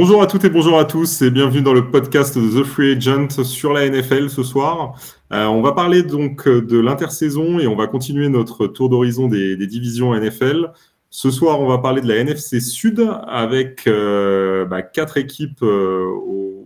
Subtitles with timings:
[0.00, 2.92] Bonjour à toutes et bonjour à tous et bienvenue dans le podcast de The Free
[2.92, 4.96] Agent sur la NFL ce soir.
[5.32, 9.56] Euh, on va parler donc de l'intersaison et on va continuer notre tour d'horizon des,
[9.66, 10.70] divisions NFL.
[11.10, 16.04] Ce soir, on va parler de la NFC Sud avec euh, bah, quatre équipes euh,
[16.04, 16.64] aux,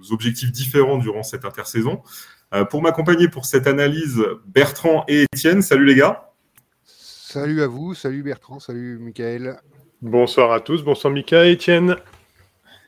[0.00, 2.02] aux, objectifs différents durant cette intersaison.
[2.70, 5.60] pour m'accompagner pour cette analyse, Bertrand et Étienne.
[5.60, 6.30] Salut les gars.
[6.84, 9.58] Salut à vous, salut Bertrand, salut Michael.
[10.02, 11.96] Bonsoir à tous, bonsoir Mika et Étienne.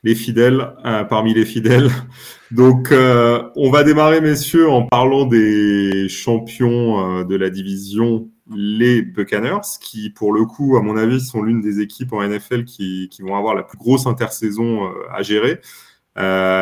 [0.05, 1.89] Les fidèles, euh, parmi les fidèles.
[2.51, 9.03] Donc, euh, on va démarrer, messieurs, en parlant des champions euh, de la division, les
[9.03, 13.09] Buccaneers, qui, pour le coup, à mon avis, sont l'une des équipes en NFL qui,
[13.21, 15.61] vont avoir la plus grosse intersaison à gérer,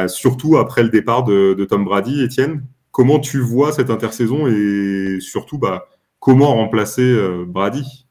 [0.09, 2.23] surtout après le départ de, de, Tom Brady.
[2.23, 5.89] Étienne, comment tu vois cette intersaison et surtout, bah,
[6.21, 8.07] comment remplacer Brady?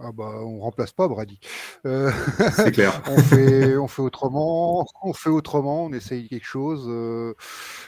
[0.00, 1.38] Ah bah, on remplace pas Brady.
[1.86, 2.10] Euh,
[2.56, 3.00] c'est clair.
[3.08, 6.86] on, fait, on fait autrement, on fait autrement, on essaye quelque chose.
[6.88, 7.34] Euh,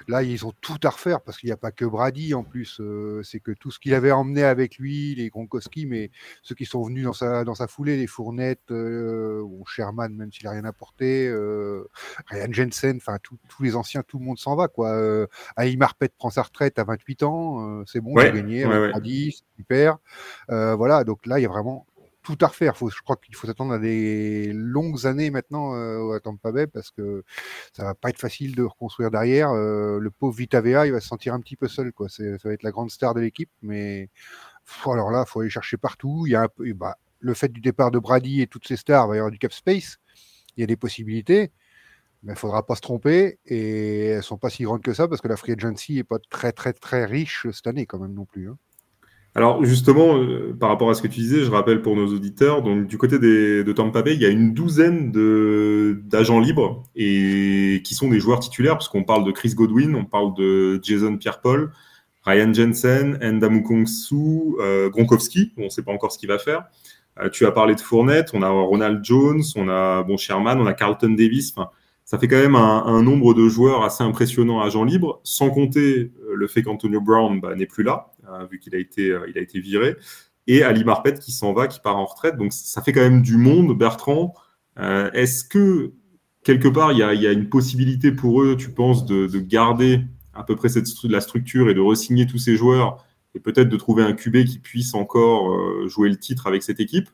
[0.06, 2.78] là, ils ont tout à refaire parce qu'il n'y a pas que Brady en plus.
[2.80, 6.12] Euh, c'est que tout ce qu'il avait emmené avec lui, les Gronkowski, mais
[6.42, 10.44] ceux qui sont venus dans sa, dans sa foulée, les Fournettes, ou Sherman, même s'il
[10.44, 11.28] n'a rien apporté,
[12.28, 14.68] Ryan Jensen, enfin tous les anciens, tout le monde s'en va.
[14.68, 15.26] quoi.
[15.56, 19.98] Ali Marpet prend sa retraite à 28 ans, c'est bon, il a gagné, Brady, super.
[20.48, 21.84] voilà, donc là, il y a vraiment
[22.26, 22.76] tout à refaire.
[22.76, 26.66] Faut, je crois qu'il faut s'attendre à des longues années maintenant euh, à Tampa Bay
[26.66, 27.22] parce que
[27.72, 29.50] ça va pas être facile de reconstruire derrière.
[29.50, 31.92] Euh, le pauvre Vitavea, il va se sentir un petit peu seul.
[31.92, 32.08] Quoi.
[32.08, 34.10] Ça va être la grande star de l'équipe, mais
[34.84, 36.24] alors là, faut aller chercher partout.
[36.26, 38.76] Il y a un peu, bah, le fait du départ de Brady et toutes ces
[38.76, 39.98] stars, il va y avoir du cap space.
[40.56, 41.52] Il y a des possibilités.
[42.24, 45.20] Mais il faudra pas se tromper et elles sont pas si grandes que ça parce
[45.20, 48.24] que la free agency est pas très très très riche cette année quand même non
[48.24, 48.48] plus.
[48.48, 48.58] Hein.
[49.36, 52.62] Alors justement, euh, par rapport à ce que tu disais, je rappelle pour nos auditeurs,
[52.62, 55.12] donc du côté de Tampa Bay, il y a une douzaine
[56.08, 60.06] d'agents libres et qui sont des joueurs titulaires, parce qu'on parle de Chris Godwin, on
[60.06, 61.70] parle de Jason Pierre-Paul,
[62.24, 66.64] Ryan Jensen, Ndamu Kongsu, euh, Gronkowski, on ne sait pas encore ce qu'il va faire.
[67.20, 70.66] Euh, tu as parlé de Fournette, on a Ronald Jones, on a bon Sherman, on
[70.66, 71.52] a Carlton Davis.
[72.06, 76.12] Ça fait quand même un, nombre de joueurs assez impressionnant à agents libres, sans compter
[76.32, 78.12] le fait qu'Antonio Brown bah, n'est plus là.
[78.28, 79.96] Hein, vu qu'il a été, euh, a été viré,
[80.46, 82.36] et Ali Marpet qui s'en va, qui part en retraite.
[82.36, 84.34] Donc ça fait quand même du monde, Bertrand.
[84.78, 85.92] Euh, est-ce que
[86.44, 90.00] quelque part il y, a, une possibilité pour eux, tu penses, de, garder
[90.32, 93.76] à peu près cette, la structure et de resigner tous ces joueurs et peut-être de
[93.76, 97.08] trouver un QB qui puisse encore euh, jouer le titre avec cette équipe?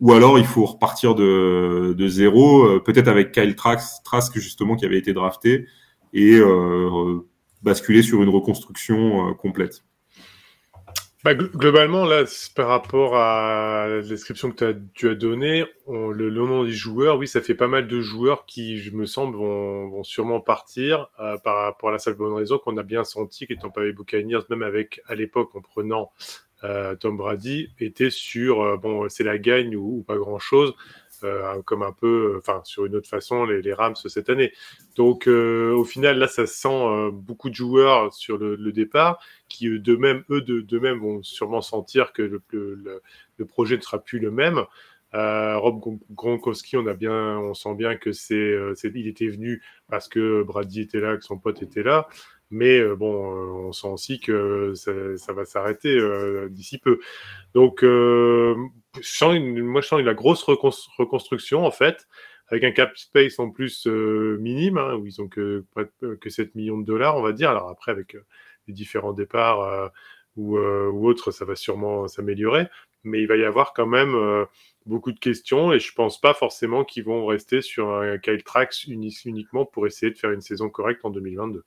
[0.00, 5.12] Ou alors il faut repartir de, zéro, peut-être avec Kyle Trask, justement qui avait été
[5.12, 5.66] drafté
[6.12, 6.40] et
[7.62, 9.84] basculer sur une reconstruction complète.
[11.24, 16.72] Bah, globalement, là, par rapport à la description que tu as donnée, le, nom des
[16.72, 21.08] joueurs, oui, ça fait pas mal de joueurs qui, je me semble, vont, sûrement partir
[21.20, 23.94] euh, par rapport à la seule bonne raison qu'on a bien senti qu'étant pas les
[23.94, 26.12] Buccaneers, même avec à l'époque en prenant
[26.64, 30.74] euh, Tom Brady, était sur euh, bon, c'est la gagne ou, pas grand chose.
[31.22, 34.52] Euh, comme un peu, enfin sur une autre façon, les, Rams cette année.
[34.96, 40.24] Donc au final, là, ça sent beaucoup de joueurs sur le, départ qui de même,
[40.28, 42.42] eux de, même vont sûrement sentir que le,
[43.38, 44.64] le, projet ne sera plus le même.
[45.14, 50.42] Rob Gronkowski, on a bien, on sent bien que c'est, il était venu parce que
[50.42, 52.06] Brady était là, que son pote était là.
[52.54, 53.12] Mais bon,
[53.66, 55.98] on sent aussi que ça, va s'arrêter
[56.50, 57.00] d'ici peu.
[57.52, 58.70] Donc, moi,
[59.00, 62.06] je sens une, la grosse reconstruction, en fait,
[62.48, 65.64] avec un cap space en plus euh, minime, hein, où ils ont que,
[66.20, 67.50] que 7 millions de dollars, on va dire.
[67.50, 68.24] Alors après, avec euh,
[68.68, 69.88] les différents départs euh,
[70.36, 72.66] ou, ou, autres, ça va sûrement s'améliorer.
[73.04, 74.16] Mais il va y avoir quand même
[74.86, 78.84] beaucoup de questions et je pense pas forcément qu'ils vont rester sur un Kyle Trax
[78.86, 81.64] uniquement pour essayer de faire une saison correcte en 2022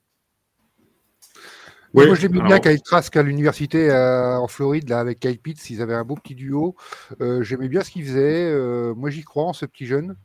[1.94, 5.70] moi, je l'aimais bien Kyle Trask à l'université euh, en Floride, là, avec Kyle Pitts.
[5.70, 6.76] Ils avaient un beau petit duo.
[7.20, 8.50] Euh, j'aimais bien ce qu'ils faisaient.
[8.50, 10.16] Euh, moi, j'y crois en ce petit jeune.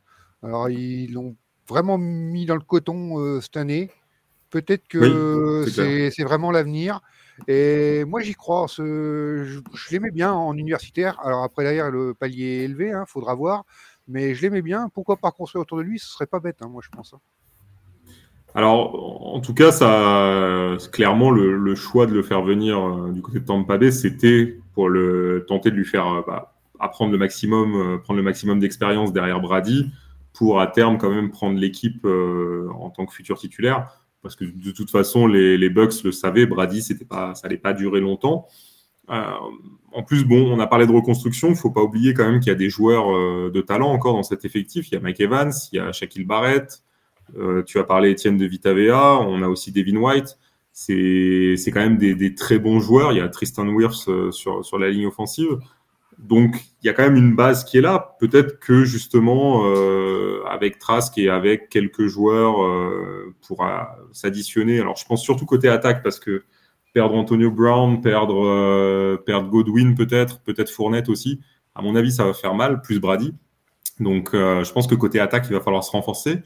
[0.42, 1.36] Alors, ils l'ont
[1.68, 3.90] vraiment mis dans le coton cette année.
[4.50, 7.00] Peut-être que c'est vraiment l'avenir.
[7.48, 8.66] Et moi, j'y crois.
[8.68, 9.44] Ce...
[9.72, 11.18] Je, l'aimais bien en universitaire.
[11.24, 13.64] Alors, après, derrière, le palier est élevé, il hein, faudra voir.
[14.06, 14.90] Mais je l'aimais bien.
[14.92, 15.98] Pourquoi pas construire autour de lui?
[15.98, 17.14] Ce serait pas bête, hein, moi, je pense.
[18.54, 19.72] Alors, en tout cas,
[20.92, 24.88] clairement, le, choix de le faire venir euh, du côté de Tampa Bay, c'était pour
[24.88, 29.12] le tenter de lui faire euh, bah, apprendre le maximum, euh, prendre le maximum d'expérience
[29.12, 29.90] derrière Brady,
[30.32, 33.88] pour à terme quand même prendre l'équipe en tant que futur titulaire.
[34.22, 36.94] Parce que de toute façon, les, Bucks le savaient, Brady, ça
[37.42, 38.48] n'allait pas durer longtemps.
[39.08, 41.50] en plus, bon, on a parlé de reconstruction.
[41.50, 43.06] Il faut pas oublier quand même qu'il y a des joueurs
[43.52, 44.90] de talent encore dans cet effectif.
[44.90, 46.82] Il y a Mike Evans, il y a Shaquille Barrett.
[47.66, 49.18] Tu as parlé, Étienne, de Vitavea.
[49.20, 50.38] On a aussi Devin White.
[50.72, 53.12] C'est quand même des, très bons joueurs.
[53.12, 55.58] Il y a Tristan Wirfs sur, sur la ligne offensive.
[56.18, 58.16] Donc, il y a quand même une base qui est là.
[58.20, 63.66] Peut-être que justement, euh, avec Trask et avec quelques joueurs euh, pour
[64.12, 64.80] s'additionner.
[64.80, 66.44] Alors, je pense surtout côté attaque parce que
[66.92, 71.40] perdre Antonio Brown, perdre, euh, perdre Godwin peut-être, peut-être Fournette aussi.
[71.74, 73.34] À mon avis, ça va faire mal, plus Brady.
[73.98, 76.42] Donc, je pense que côté attaque, il va falloir se renforcer.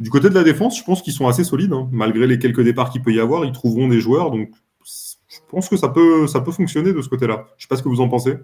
[0.00, 1.72] Du côté de la défense, je pense qu'ils sont assez solides.
[1.72, 1.88] Hein.
[1.92, 4.30] Malgré les quelques départs qu'il peut y avoir, ils trouveront des joueurs.
[4.30, 4.50] Donc,
[4.84, 7.46] je pense que ça peut, ça peut fonctionner de ce côté-là.
[7.50, 8.34] Je ne sais pas ce que vous en pensez.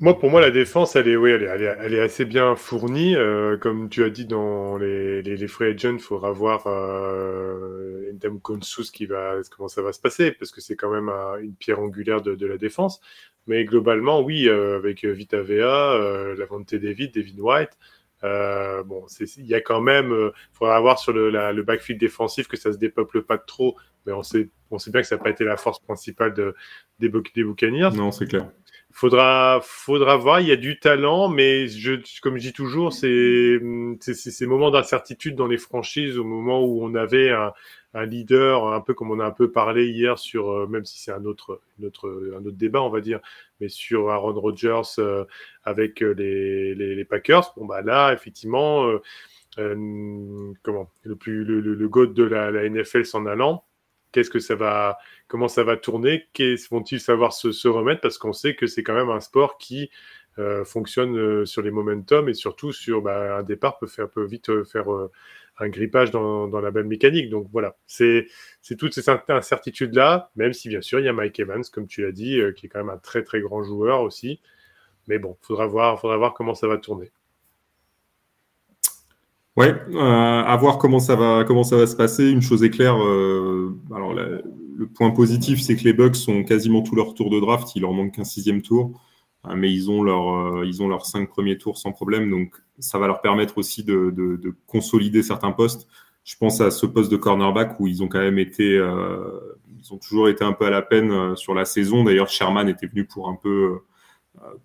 [0.00, 3.16] Moi, pour moi, la défense, elle est, oui, elle est, elle est, assez bien fournie.
[3.16, 7.98] Euh, comme tu as dit dans les, les, les free agents, il faudra voir euh,
[8.92, 11.08] qui va, comment ça va se passer, parce que c'est quand même
[11.42, 13.00] une pierre angulaire de, la défense.
[13.46, 17.78] Mais globalement, oui, euh, avec Vita Vea, euh, Lavonte David, Devin White,
[18.24, 19.06] euh, bon,
[19.36, 22.56] il y a quand même, il faudra voir sur le, la, le backfield défensif que
[22.56, 23.76] ça se dépeuple pas trop,
[24.06, 26.54] mais on sait, on sait bien que ça n'a pas été la force principale de,
[26.98, 27.44] des, des.
[27.94, 28.50] Non, c'est clair.
[28.98, 30.40] Faudra, faudra voir.
[30.40, 33.60] Il y a du talent, mais je, comme je dis toujours, c'est
[34.00, 37.52] ces moments d'incertitude dans les franchises, au moment où on avait un,
[37.94, 40.98] un, leader, un peu comme on a un peu parlé hier sur, euh, même si
[40.98, 43.20] c'est un autre, autre, un autre débat, on va dire,
[43.60, 45.24] mais sur Aaron Rodgers euh,
[45.62, 47.52] avec euh, les, les, les, Packers.
[47.56, 48.90] Bon bah là, effectivement,
[49.58, 53.64] euh, comment le plus le, le, le de la, la NFL s'en allant
[54.12, 56.28] qu'est-ce que ça va, comment ça va tourner,
[56.70, 59.90] vont-ils savoir se, remettre parce qu'on sait que c'est quand même un sport qui
[60.38, 64.24] euh, fonctionne euh, sur les momentum et surtout sur bah, un départ peut faire peut
[64.24, 64.86] vite euh, faire
[65.58, 67.30] un grippage dans, la belle mécanique.
[67.30, 68.26] Donc voilà, c'est
[68.78, 72.02] toutes ces incertitudes là, même si bien sûr il y a Mike Evans comme tu
[72.02, 74.40] l'as dit, qui est quand même un très très grand joueur aussi.
[75.08, 77.10] Mais bon, faudra faudra voir comment ça va tourner.
[79.58, 82.30] Ouais, euh, à voir comment ça va comment ça va se passer.
[82.30, 83.02] Une chose est claire.
[83.02, 87.40] Euh, alors le point positif, c'est que les Bucks sont quasiment tous leurs tours de
[87.40, 87.74] draft.
[87.74, 89.00] Il leur manque qu'un sixième tour,
[89.42, 92.30] hein, mais ils ont leur euh, ils ont leurs cinq premiers tours sans problème.
[92.30, 95.88] Donc ça va leur permettre aussi de, de, de, consolider certains postes.
[96.22, 99.92] Je pense à ce poste de cornerback où ils ont quand même été euh, ils
[99.92, 102.04] ont toujours été un peu à la peine euh, sur la saison.
[102.04, 103.80] D'ailleurs, Sherman était venu pour un peu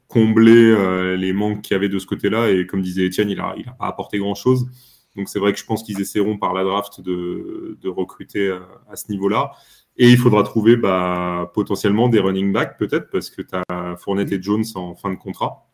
[0.08, 2.50] combler euh, les manques qu'il y avait de ce côté-là.
[2.50, 4.68] Et comme disait Étienne, il n'a pas apporté grand-chose.
[5.16, 8.60] Donc c'est vrai que je pense qu'ils essaieront par la draft de, recruter à, euh,
[8.90, 9.52] à ce niveau-là.
[9.98, 14.32] Et il faudra trouver bah, potentiellement des running backs peut-être parce que tu as Fournette
[14.32, 15.68] et Jones en fin de contrat.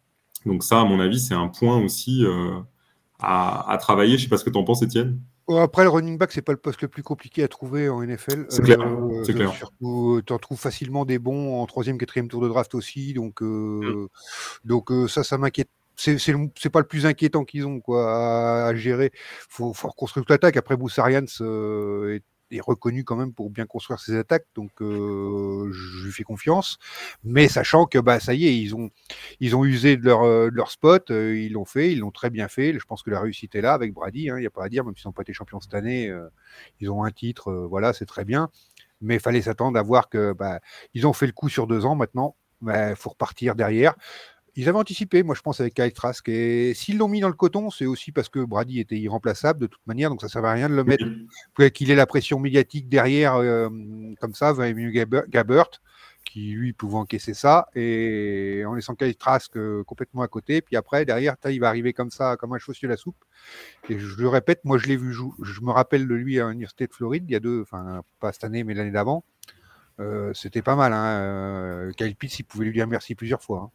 [0.45, 2.60] Donc ça, à mon avis, c'est un point aussi euh,
[3.19, 4.18] à, à, travailler.
[4.18, 5.22] Je sais pas ce que tu en penses, Étienne.
[5.57, 8.46] Après, le running back, c'est pas le poste le plus compliqué à trouver en NFL.
[8.50, 8.80] C'est clair.
[8.81, 9.54] Euh, c'est clair.
[9.54, 13.13] Surtout, tu en trouves facilement des bons en troisième, quatrième tour de draft aussi.
[13.13, 14.07] Donc, euh, mm.
[14.66, 15.69] donc euh, ça, ça m'inquiète.
[15.96, 19.12] C'est, c'est, pas le plus inquiétant qu'ils ont quoi à, gérer.
[19.50, 20.56] Faut, faut reconstruire l'attaque.
[20.56, 25.69] Après, Boussarians euh, est est reconnu quand même pour bien construire ses attaques, donc euh,
[25.72, 26.80] je lui fais confiance.
[27.24, 28.90] Mais sachant que bah ça y est, ils ont
[29.40, 32.12] ils ont usé de leur euh, de leur spot, euh, ils l'ont fait, ils l'ont
[32.12, 32.74] très bien fait.
[32.74, 34.24] Je pense que la réussite est là avec Brady.
[34.24, 36.12] Il hein, n'y a pas à dire, même s'ils n'ont pas été champions cette année,
[36.80, 38.50] ils ont un titre, voilà, c'est très bien.
[39.02, 40.59] Mais il fallait s'attendre à voir que bah,
[40.94, 42.35] ils ont fait le coup sur deux ans maintenant.
[42.62, 43.95] Il bah, faut repartir derrière.
[44.56, 46.28] Ils avaient anticipé, moi je pense, avec Kyle Trask.
[46.30, 49.68] Et s'ils l'ont mis dans le coton, c'est aussi parce que Brady était irremplaçable de
[49.68, 51.06] toute manière, donc ça ne servait à rien de le mettre.
[51.74, 53.70] Qu'il ait la pression médiatique derrière, euh,
[54.20, 55.70] comme ça, mieux Gabbert,
[56.26, 60.62] qui lui pouvait encaisser ça, et en laissant Kyle Trask euh, complètement à côté.
[60.62, 63.24] Puis après, derrière, il va arriver comme ça, comme un cheveu sur la soupe.
[63.90, 65.32] Et je le répète, moi je l'ai vu jouer.
[65.42, 68.32] Je me rappelle de lui à l'Université de Floride, il y a deux, enfin, pas
[68.32, 69.24] cette année, mais l'année d'avant.
[70.00, 70.94] Euh, c'était pas mal.
[70.94, 71.92] Hein.
[71.98, 73.64] Kyle Pitts, il pouvait lui dire merci plusieurs fois.
[73.66, 73.72] Hein.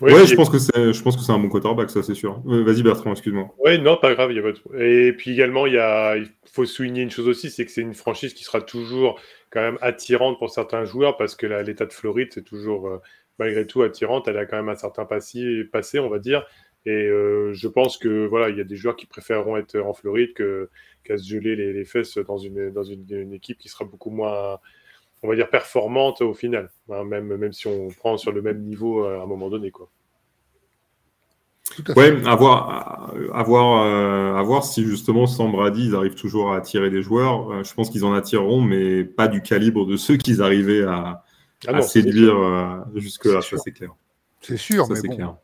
[0.00, 2.14] Oui, ouais, je pense que c'est, je pense que c'est un bon quarterback, ça c'est
[2.14, 2.40] sûr.
[2.46, 3.48] Euh, vas-y Bertrand, excuse-moi.
[3.58, 4.82] Oui, non, pas grave, il y a pas de...
[4.82, 7.80] Et puis également, il y a, il faut souligner une chose aussi, c'est que c'est
[7.80, 11.92] une franchise qui sera toujours quand même attirante pour certains joueurs parce que l'État de
[11.92, 12.98] Floride, c'est toujours euh,
[13.38, 14.28] malgré tout attirante.
[14.28, 16.46] Elle a quand même un certain passé, passé on va dire.
[16.86, 19.94] Et euh, je pense que voilà, il y a des joueurs qui préféreront être en
[19.94, 20.70] Floride que
[21.04, 24.10] qu'à se geler les, les, fesses dans une dans une, une, équipe qui sera beaucoup
[24.10, 24.58] moins
[25.22, 28.62] on va dire, performante au final, hein, même, même si on prend sur le même
[28.62, 29.70] niveau euh, à un moment donné.
[29.70, 29.88] Quoi.
[31.96, 36.52] Ouais, à voir, à, voir, euh, à voir si justement sans Brady, ils arrivent toujours
[36.52, 37.50] à attirer des joueurs.
[37.52, 41.24] Euh, je pense qu'ils en attireront, mais pas du calibre de ceux qu'ils arrivaient à,
[41.66, 43.90] ah à séduire euh, jusque-là, ça c'est clair.
[44.40, 45.36] C'est sûr, ça, mais bon, clair.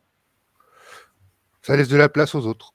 [1.61, 2.73] ça laisse de la place aux autres.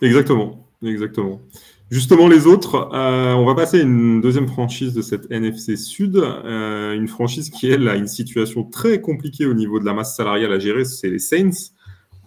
[0.00, 1.42] Exactement, exactement.
[1.90, 6.18] Justement, les autres, euh, on va passer à une deuxième franchise de cette NFC Sud,
[6.18, 10.14] euh, une franchise qui, elle, a une situation très compliquée au niveau de la masse
[10.14, 11.72] salariale à gérer, c'est les Saints,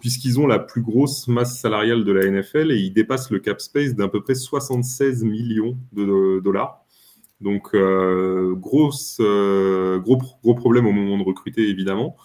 [0.00, 3.58] puisqu'ils ont la plus grosse masse salariale de la NFL et ils dépassent le cap
[3.58, 6.84] space d'à peu près 76 millions de dollars.
[7.40, 12.16] Donc, euh, gros, gros problème au moment de recruter, évidemment.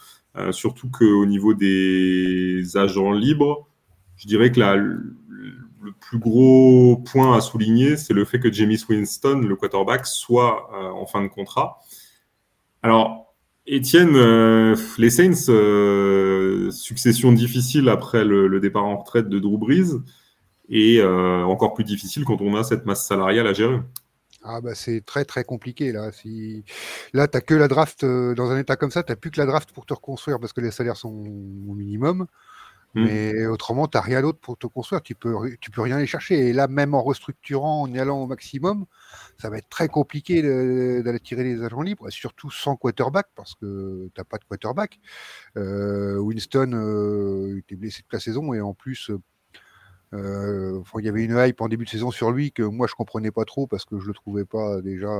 [0.51, 3.69] surtout qu'au niveau des agents libres,
[4.17, 4.75] je dirais que la,
[5.81, 10.69] le plus gros point à souligner, c'est le fait que James Winston, le quarterback, soit
[10.73, 11.79] euh, en fin de contrat.
[12.83, 13.33] Alors,
[13.65, 20.01] Étienne, euh, les Saints, euh, succession difficile après le, départ en retraite de Drew Brees,
[20.69, 23.79] et encore plus difficile quand on a cette masse salariale à gérer.
[24.43, 26.11] Ah bah c'est très très compliqué là.
[26.11, 26.63] Si...
[27.11, 29.71] Là, tu que la draft dans un état comme ça, tu plus que la draft
[29.71, 32.27] pour te reconstruire parce que les salaires sont au minimum.
[32.95, 33.05] Mmh.
[33.05, 35.01] Mais autrement, tu n'as rien d'autre pour te construire.
[35.01, 36.49] Tu peux, tu peux rien aller chercher.
[36.49, 38.85] Et là, même en restructurant, en y allant au maximum,
[39.37, 44.09] ça va être très compliqué d'aller tirer les agents libres, surtout sans quarterback, parce que
[44.13, 44.99] tu n'as pas de quarterback.
[45.57, 49.11] Euh, Winston euh, était blessé toute la saison et en plus,
[50.13, 52.95] euh, il y avait une hype en début de saison sur lui que moi je
[52.95, 55.11] comprenais pas trop parce que je le trouvais pas déjà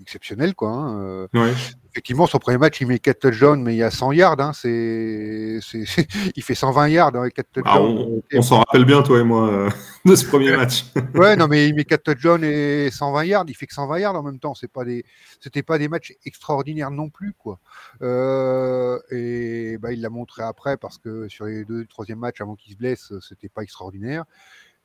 [0.00, 0.54] exceptionnel.
[0.54, 1.52] Quoi, hein, euh.
[1.90, 4.38] Effectivement, son premier match, il met 4 touchdowns, mais il y a 100 yards.
[4.38, 5.60] Hein, c'est,
[6.36, 8.22] il fait 120 yards avec 4 touchdowns.
[8.30, 9.70] Ah, on, s'en rappelle bien, toi et moi, euh,
[10.04, 10.84] de ce premier match.
[11.14, 13.44] ouais, non, mais il met 4 touchdowns et 120 yards.
[13.48, 14.54] Il fait que 120 yards en même temps.
[14.54, 15.06] C'est pas des,
[15.40, 17.32] c'était pas des matchs extraordinaires non plus.
[17.32, 17.58] Quoi.
[18.02, 22.56] Euh, et bah, il l'a montré après parce que sur les deux troisième matchs avant
[22.56, 24.24] qu'il se blesse, c'était pas extraordinaire.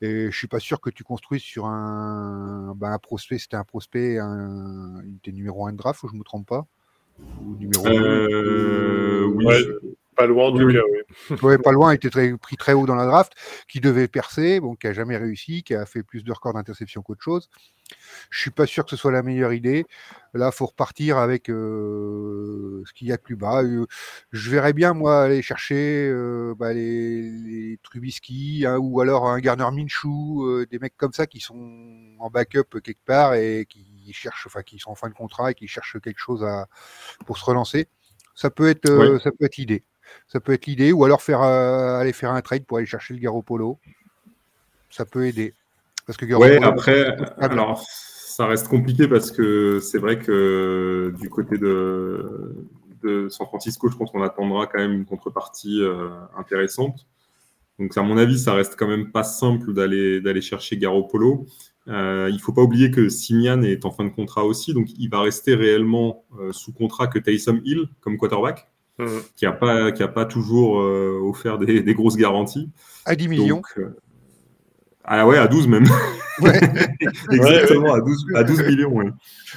[0.02, 3.64] Et je suis pas sûr que tu construises sur un, ben un prospect, c'était un
[3.64, 6.66] prospect, un, il était numéro 1 de draft, ou je me trompe pas?
[7.46, 9.46] Ou numéro euh, oui.
[10.22, 10.82] Pas loin en tout cas,
[11.30, 11.38] oui.
[11.42, 13.34] ouais, pas loin, il était très, pris très haut dans la draft,
[13.68, 17.02] qui devait percer, bon, qui a jamais réussi, qui a fait plus de records d'interception
[17.02, 17.50] qu'autre chose.
[18.30, 19.86] Je suis pas sûr que ce soit la meilleure idée.
[20.34, 23.64] Là, faut repartir avec euh, ce qu'il y a de plus bas.
[23.64, 23.86] Euh,
[24.32, 29.40] je verrais bien moi aller chercher euh, bah, les, les, Trubisky hein, ou alors un
[29.40, 34.48] Garner Minshew, des mecs comme ça qui sont en backup quelque part et qui cherchent,
[34.48, 36.68] enfin qui sont en fin de contrat et qui cherchent quelque chose à
[37.26, 37.88] pour se relancer.
[38.36, 39.84] Ça peut être, ça peut être l'idée.
[40.28, 43.20] Ça peut être l'idée, ou alors faire aller faire un trade pour aller chercher le
[43.20, 43.80] Garoppolo.
[44.90, 45.54] Ça peut aider.
[46.06, 47.84] Parce que ouais, après, alors
[48.42, 52.56] ça reste compliqué parce que c'est vrai que du côté de,
[53.04, 57.06] de, San Francisco, je pense qu'on attendra quand même une contrepartie euh, intéressante.
[57.78, 61.46] Donc, à mon avis, ça reste quand même pas simple d'aller d'aller chercher Garoppolo.
[61.88, 65.10] Euh, il faut pas oublier que Simian est en fin de contrat aussi, donc il
[65.10, 68.71] va rester réellement euh, sous contrat que Taysom Hill comme quarterback,
[69.02, 69.22] mmh.
[69.36, 72.70] qui n'a pas qui a pas toujours euh, offert des, des, grosses garanties.
[73.06, 73.62] À 10 millions.
[75.04, 75.86] Ah ouais, à 12 même.
[77.32, 79.00] Exactement, À, 12, à 12 millions.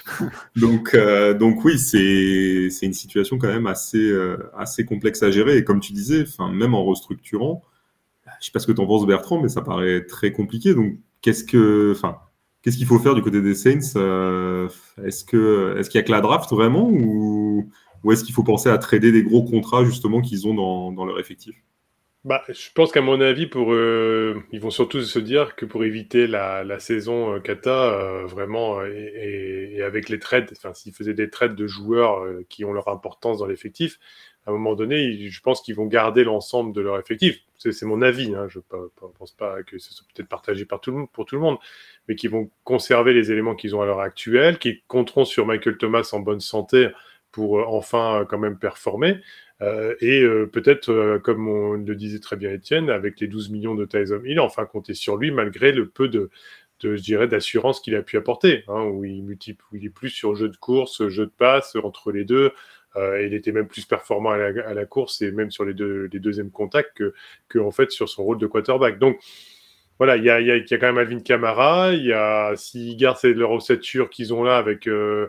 [0.57, 5.59] Donc, euh, donc oui, c'est une situation quand même assez, euh, assez complexe à gérer.
[5.59, 7.63] Et comme tu disais, même en restructurant,
[8.41, 10.75] je sais pas ce que tu en penses Bertrand, mais ça paraît très compliqué.
[10.75, 12.17] Donc qu'est-ce que, enfin,
[12.63, 14.69] qu'est-ce qu'il faut faire du côté des Saints euh,
[15.05, 17.44] Est-ce que, est-ce qu'il y a que la draft vraiment, ou,
[18.05, 20.55] ou est-ce qu'il faut penser à trader des gros contrats justement qu'ils ont
[20.93, 21.57] dans, leur effectif?
[22.25, 26.27] Bah, je pense qu'à mon avis, euh, ils vont surtout se dire que pour éviter
[26.27, 31.55] la, saison euh, kata, euh, vraiment, et, et, avec les trades, s'ils faisaient des trades
[31.55, 33.99] de joueurs qui ont leur importance dans l'effectif,
[34.47, 37.41] à un moment donné, je pense qu'ils vont garder l'ensemble de leur effectif.
[37.59, 40.91] C'est mon avis, hein, je ne pense pas que ce soit peut-être partagé par tout
[40.91, 41.57] le monde, pour tout le monde,
[42.09, 45.79] mais qui vont conserver les éléments qu'ils ont à l'heure actuelle, qui compteront sur Michael
[45.79, 46.89] Thomas en bonne santé
[47.35, 49.21] pour enfin quand même performer.
[49.61, 53.51] Euh, et euh, peut-être, euh, comme on le disait très bien Étienne, avec les 12
[53.51, 56.31] millions de Tyson Hill, enfin compter sur lui malgré le peu de,
[56.83, 60.49] je dirais, d'assurance qu'il a pu apporter, hein, où, il multiplie, est plus sur jeu
[60.49, 62.53] de course, jeu de passe, entre les deux.
[62.97, 66.21] Euh, il était même plus performant à la, course et même sur les, deux, les
[66.21, 67.15] deuxièmes contacts que,
[67.49, 69.01] que fait sur son rôle de quarterback.
[69.01, 69.19] Donc,
[69.99, 74.11] voilà, il y a, quand même Alvin Kamara, il y a, s'ils gardent leur ossature
[74.11, 75.29] qu'ils ont là avec euh,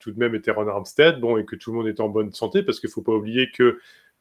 [0.00, 2.32] tout de même et Teron Armstead, bon, et que tout le monde est en bonne
[2.32, 3.78] santé, parce qu'il faut pas oublier que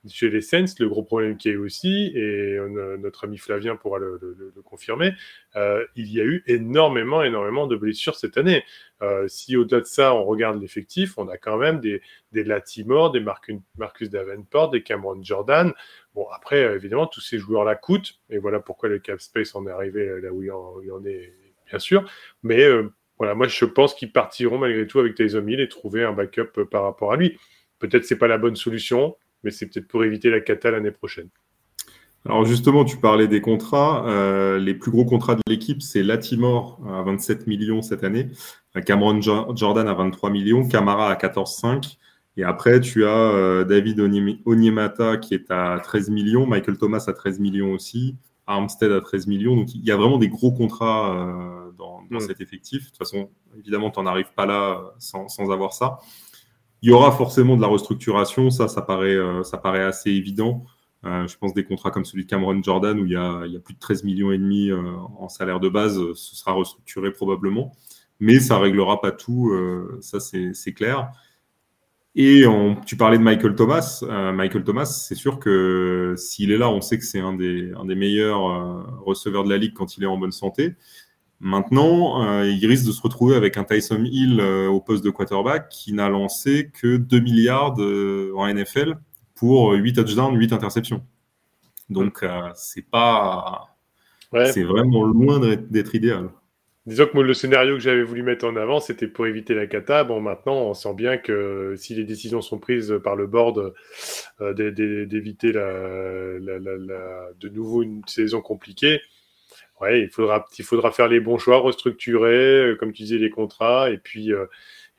[0.10, 4.00] chez les Saints, le gros problème qui est aussi, et euh, notre ami Flavien pourra
[4.00, 5.14] le, confirmer,
[5.56, 8.64] euh, il y a eu énormément, énormément de blessures cette année.
[9.02, 13.12] Euh, si au-delà de ça, on regarde l'effectif, on a quand même des, des Latimore,
[13.12, 13.22] des
[13.78, 15.74] Marcus Davenport, des Cameron Jordan.
[16.14, 19.72] Bon, après, évidemment, tous ces joueurs-là coûtent, et voilà pourquoi le cap space en est
[19.72, 21.34] arrivé là où il en, est,
[21.70, 22.10] bien sûr.
[22.44, 22.66] Mais
[23.18, 26.64] voilà, moi, je pense qu'ils partiront malgré tout avec Taysom Hill et trouver un backup
[26.70, 27.38] par rapport à lui.
[27.80, 31.30] Peut-être c'est pas la bonne solution, mais c'est peut-être pour éviter la cata l'année prochaine.
[32.26, 34.06] Alors justement, tu parlais des contrats.
[34.08, 38.28] Euh, les plus gros contrats de l'équipe, c'est Latimore à 27 millions cette année,
[38.86, 41.98] Cameron Jordan à 23 millions, Camara à 14,5.
[42.36, 44.00] Et après, tu as euh, David
[44.46, 48.16] Onyemata qui est à 13 millions, Michael Thomas à 13 millions aussi,
[48.46, 49.56] Armstead à 13 millions.
[49.56, 52.20] Donc il y a vraiment des gros contrats euh, dans, mm.
[52.20, 52.82] cet effectif.
[52.82, 55.98] De toute façon, évidemment, tu n'en arrives pas là sans, sans, avoir ça.
[56.82, 60.64] Il y aura forcément de la restructuration, ça, ça paraît, ça paraît assez évident.
[61.06, 63.76] Euh, je pense des contrats comme celui de Cameron Jordan où il y a, plus
[63.76, 64.82] de 13 millions et demi euh,
[65.20, 67.72] en salaire de base, euh, ce sera restructuré probablement,
[68.20, 69.54] mais ça réglera pas tout,
[70.02, 71.12] ça c'est clair.
[72.16, 72.46] Et
[72.88, 74.04] tu parlais de Michael Thomas.
[74.34, 79.04] Michael Thomas, c'est sûr que s'il est là, on sait que c'est un des meilleurs
[79.06, 80.74] receveurs de la ligue quand il est en bonne santé.
[81.40, 85.94] Maintenant, il risque de se retrouver avec un Tyson Hill au poste de quarterback qui
[85.94, 88.98] n'a lancé que 2 milliards en NFL
[89.36, 91.04] pour 8 touchdowns, 8 interceptions.
[91.90, 93.76] Donc, euh, c'est pas.
[94.34, 96.30] C'est vraiment loin d'être idéal.
[96.86, 100.04] Disons que le scénario que j'avais voulu mettre en avant, c'était pour éviter la cata.
[100.04, 103.74] Bon, maintenant, on sent bien que si les décisions sont prises par le board
[104.42, 105.70] euh, d'éviter la,
[107.40, 109.02] de nouveau une saison compliquée,
[109.82, 113.30] ouais, il faudra, il faudra faire les bons choix, restructurer, euh, comme tu disais, les
[113.30, 114.32] contrats, et puis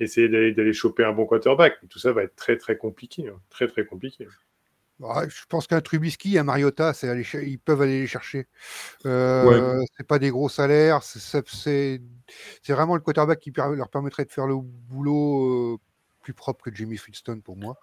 [0.00, 1.78] essayer d'aller choper un bon quarterback.
[1.88, 3.40] tout ça va être très très compliqué, hein.
[3.50, 4.26] très très compliqué.
[5.00, 8.46] je pense qu'un Trubisky, un Mariota, ils peuvent aller les chercher.
[9.06, 12.00] Euh, C'est pas des gros salaires, c'est
[12.68, 15.78] vraiment le quarterback qui leur permettrait de faire le boulot euh,
[16.28, 17.78] plus propre que Jimmy Flintstone pour moi.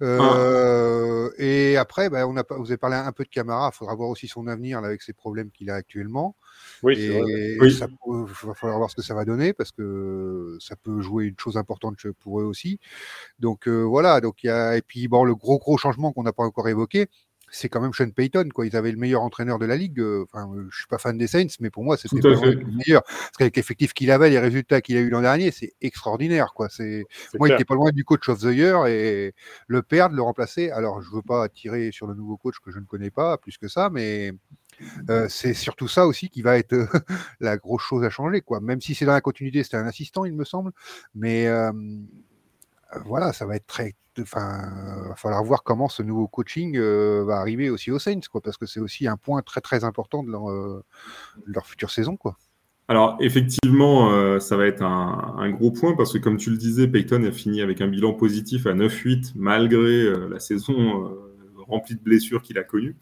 [0.00, 0.04] Ah.
[0.04, 3.70] Euh, et après, bah, on a, vous avez parlé un peu de Camara.
[3.74, 6.36] Il faudra voir aussi son avenir avec ses problèmes qu'il a actuellement.
[6.84, 11.00] Oui, et il va falloir voir ce que ça va donner parce que ça peut
[11.00, 12.78] jouer une chose importante pour eux aussi.
[13.40, 14.20] Donc euh, voilà.
[14.20, 16.68] Donc il y a et puis bon, le gros gros changement qu'on n'a pas encore
[16.68, 17.08] évoqué,
[17.50, 18.48] c'est quand même Sean Payton.
[18.54, 18.66] Quoi.
[18.66, 20.00] Ils avaient le meilleur entraîneur de la ligue.
[20.00, 23.02] Euh, enfin, je suis pas fan des Saints, mais pour moi, c'était le meilleur.
[23.02, 26.52] Parce qu'avec l'effectif qu'il avait, les résultats qu'il a eu l'an dernier, c'est extraordinaire.
[26.54, 26.68] Quoi.
[26.68, 27.04] C'est...
[27.38, 29.34] Moi, il était pas loin du coach of the year et
[29.66, 30.70] le perdre, le remplacer.
[30.70, 33.58] Alors, je veux pas tirer sur le nouveau coach que je ne connais pas plus
[33.58, 34.32] que ça, mais
[35.10, 36.74] euh, c'est surtout ça aussi qui va être
[37.40, 38.40] la grosse chose à changer.
[38.40, 38.60] Quoi.
[38.60, 40.72] Même si c'est dans la continuité, c'était un assistant, il me semble.
[41.14, 41.72] Mais euh,
[43.04, 47.24] voilà, ça va être très enfin, il va falloir voir comment ce nouveau coaching euh,
[47.24, 50.22] va arriver aussi aux Saints, quoi, parce que c'est aussi un point très très important
[50.22, 50.82] de leur, euh,
[51.64, 52.18] future saison.
[52.88, 56.88] Alors effectivement, euh, ça va être un, gros point parce que comme tu le disais,
[56.88, 61.14] Peyton a fini avec un bilan positif à 9-8 malgré la saison
[61.68, 62.96] remplie de blessures qu'il a connue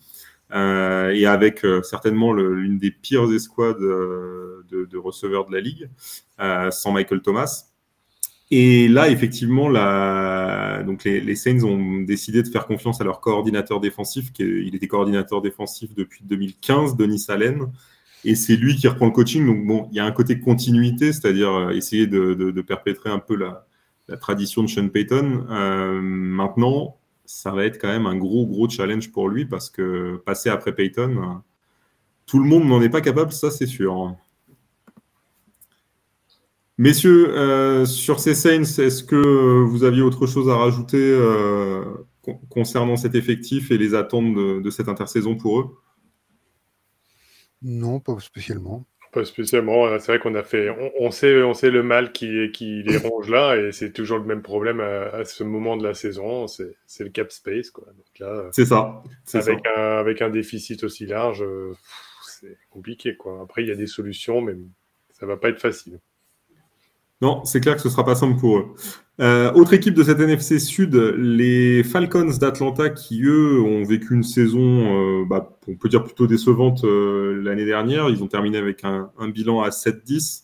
[0.51, 5.89] et avec certainement l'une des pires escouades de, de, receveurs de la ligue
[6.71, 7.76] sans Michael Thomas.
[8.51, 10.83] Et là, effectivement, la...
[10.87, 14.87] Donc les, Saints ont décidé de faire confiance à leur coordinateur défensif, qui il était
[14.87, 17.67] coordinateur défensif depuis 2015, Denis Allen,
[18.25, 19.47] et c'est lui qui reprend le coaching.
[19.47, 23.37] Donc bon, il y a un côté continuité, c'est-à-dire euh, essayer de, perpétrer un peu
[23.37, 23.67] la,
[24.21, 25.47] tradition de Sean Payton.
[25.51, 30.23] Euh, maintenant, ça va être quand même un gros, gros challenge pour lui, parce que
[30.25, 31.35] passer après Payton, euh,
[32.27, 34.17] tout le monde n'en est pas capable, ça c'est sûr.
[36.79, 39.17] Messieurs, euh, sur ces Saints, est-ce que
[39.63, 41.83] vous aviez autre chose à rajouter euh,
[42.51, 45.67] concernant cet effectif et les attentes de, cette intersaison pour eux?
[47.63, 48.85] Non, pas spécialement.
[49.11, 49.99] Pas spécialement.
[49.99, 50.69] C'est vrai qu'on a fait,
[51.01, 54.25] on, sait, on sait le mal qui, qui les ronge là, et c'est toujours le
[54.25, 56.47] même problème à, ce moment de la saison.
[56.47, 57.87] C'est le cap space, quoi.
[58.53, 59.03] C'est ça.
[59.33, 61.43] Avec un, avec un déficit aussi large,
[62.27, 63.41] c'est compliqué, quoi.
[63.43, 64.57] Après, il y a des solutions, mais
[65.13, 66.01] ça va pas être facile.
[67.23, 68.75] Non, c'est clair que ce ne sera pas simple pour eux.
[69.19, 74.23] Euh, autre équipe de cette NFC Sud, les Falcons d'Atlanta, qui eux ont vécu une
[74.23, 78.11] saison, euh, bah, on peut dire plutôt décevante euh, l'année dernière.
[78.11, 80.43] Ils ont terminé avec un, bilan à 7-10.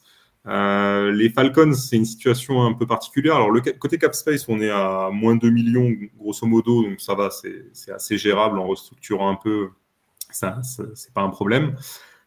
[1.13, 3.37] les Falcons, c'est une situation un peu particulière.
[3.37, 7.15] Alors, le côté cap space, on est à moins 2 millions, grosso modo, donc ça
[7.15, 9.69] va, c'est assez gérable en restructurant un peu.
[10.31, 10.61] Ça,
[10.95, 11.77] c'est pas un problème.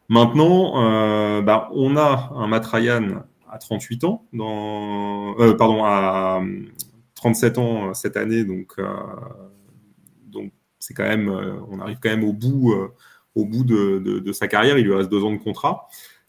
[0.08, 3.24] Maintenant, bah, on a un Matt Ryan
[3.56, 6.42] à 38 ans, dans, euh, pardon, à
[7.14, 8.84] 37 ans cette année, donc euh,
[10.26, 12.74] donc c'est quand même, euh, on arrive quand même au bout,
[13.34, 14.78] au bout de, de, sa carrière.
[14.78, 15.88] Il lui reste deux ans de contrat.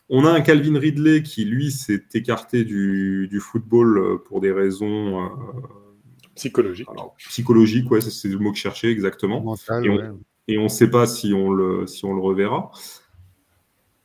[0.10, 5.30] On a un Calvin Ridley qui, lui, s'est écarté du, du, football pour des raisons
[6.36, 6.88] psychologiques.
[7.18, 9.56] psychologiques, ouais, c'est le mot que je cherchais exactement.
[10.48, 12.72] et on ne sait pas si on le, si on le reverra.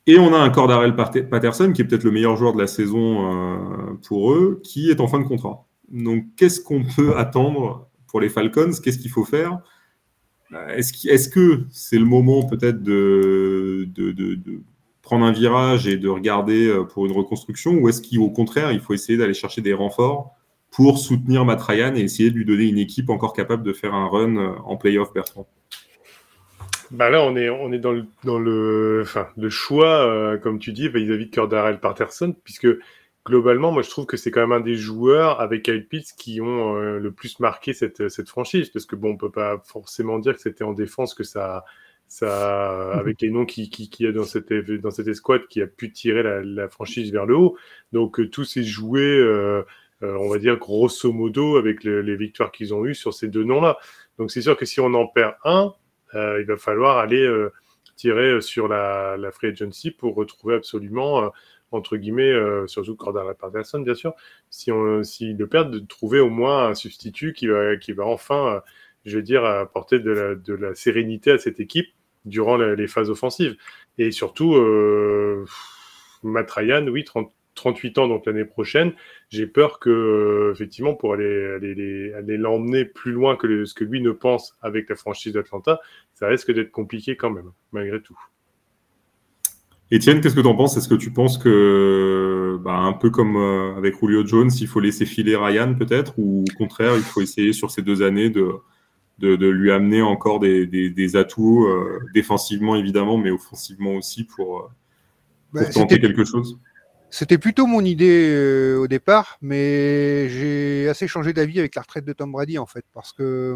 [0.05, 3.31] Et on a un Cordarel Patterson, qui est peut-être le meilleur joueur de la saison
[3.31, 5.65] euh, pour eux, qui est en fin de contrat.
[5.89, 8.71] Donc, qu'est-ce qu'on peut attendre pour les Falcons?
[8.83, 9.59] Qu'est-ce qu'il faut faire?
[10.69, 13.89] Est-ce que c'est le moment peut-être de,
[15.01, 17.73] prendre un virage et de regarder euh, pour une reconstruction?
[17.75, 20.35] Ou est-ce qu'au contraire, il faut essayer d'aller chercher des renforts
[20.69, 24.07] pour soutenir Matt et essayer de lui donner une équipe encore capable de faire un
[24.07, 25.47] run euh, en playoff, Bertrand
[26.93, 30.59] bah là, on est, on est dans le, dans le, enfin, le choix, euh, comme
[30.59, 32.67] tu dis, vis-à-vis de Cordarel Patterson, puisque
[33.25, 36.39] globalement, moi, je trouve que c'est quand même un des joueurs avec Kyle Pitts qui
[36.41, 40.35] ont le plus marqué cette, cette franchise, parce que bon, on peut pas forcément dire
[40.35, 41.63] que c'était en défense que ça,
[42.07, 45.67] ça, avec les noms qui, qui, qui a dans cette, dans cette escouade qui a
[45.67, 47.57] pu tirer la, la franchise vers le haut.
[47.91, 49.63] Donc, euh, tout s'est joué, euh,
[50.03, 53.43] euh, on va dire, grosso modo, avec les victoires qu'ils ont eues sur ces deux
[53.43, 53.77] noms-là.
[54.19, 55.73] Donc, c'est sûr que si on en perd un,
[56.13, 57.27] il va falloir aller
[57.95, 61.31] tirer sur la, free agency pour retrouver absolument,
[61.71, 62.33] entre guillemets,
[62.67, 64.13] surtout Cordara Patterson, bien sûr,
[64.49, 68.05] si on, s'ils le perdent, de trouver au moins un substitut qui va, qui va
[68.05, 68.61] enfin,
[69.05, 71.87] je veux dire, apporter de la, de la sérénité à cette équipe
[72.25, 73.57] durant les phases offensives.
[73.97, 75.45] Et surtout, euh,
[76.23, 76.51] Matt
[76.87, 77.05] oui,
[77.55, 78.93] 38 ans donc l'année prochaine,
[79.29, 83.83] j'ai peur que, euh, effectivement, pour aller, aller, aller l'emmener plus loin que ce que
[83.83, 85.79] lui ne pense avec la franchise d'Atlanta,
[86.13, 88.17] ça risque d'être compliqué quand même, malgré tout.
[89.91, 90.75] Étienne, qu'est-ce que tu en penses?
[90.75, 94.79] Est-ce que tu penses que, bah, un peu comme euh, avec Julio Jones, il faut
[94.79, 98.53] laisser filer Ryan peut-être, ou au contraire, il faut essayer sur ces deux années de,
[99.19, 104.71] de, lui amener encore des, atouts euh, défensivement évidemment, mais offensivement aussi pour,
[105.53, 106.59] bah, tenter quelque chose?
[107.13, 112.05] C'était plutôt mon idée euh, au départ, mais j'ai assez changé d'avis avec la retraite
[112.05, 113.55] de Tom Brady en fait, parce que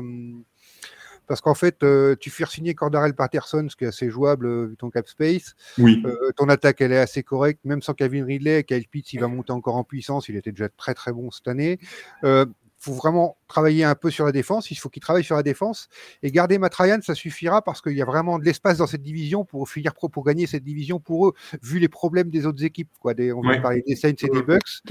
[1.26, 1.84] parce qu'en fait,
[2.20, 5.56] tu fais signer Cordarel Patterson, ce qui est assez jouable vu ton cap space.
[5.80, 6.02] Oui.
[6.38, 8.64] ton attaque, elle est assez correcte, même sans Kevin Ridley.
[8.64, 10.30] Kyle Pitts, il va monter encore en puissance.
[10.30, 11.80] Il était déjà très très bon cette année
[12.88, 14.72] faut vraiment travailler un peu sur la défense.
[14.72, 15.90] Il faut qu'il travaille sur la défense.
[16.24, 19.04] Et garder Matt Ryan, ça suffira parce qu'il y a vraiment de l'espace dans cette
[19.04, 22.90] division pour finir pour gagner cette division pour eux, vu les problèmes des autres équipes.
[23.00, 23.14] Quoi.
[23.14, 24.82] Des, on va parler des Saints et des Bucks.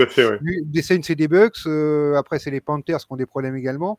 [0.66, 1.66] Des Saints et des Bucks.
[1.66, 3.98] Euh, après, c'est les Panthers qui ont des problèmes également.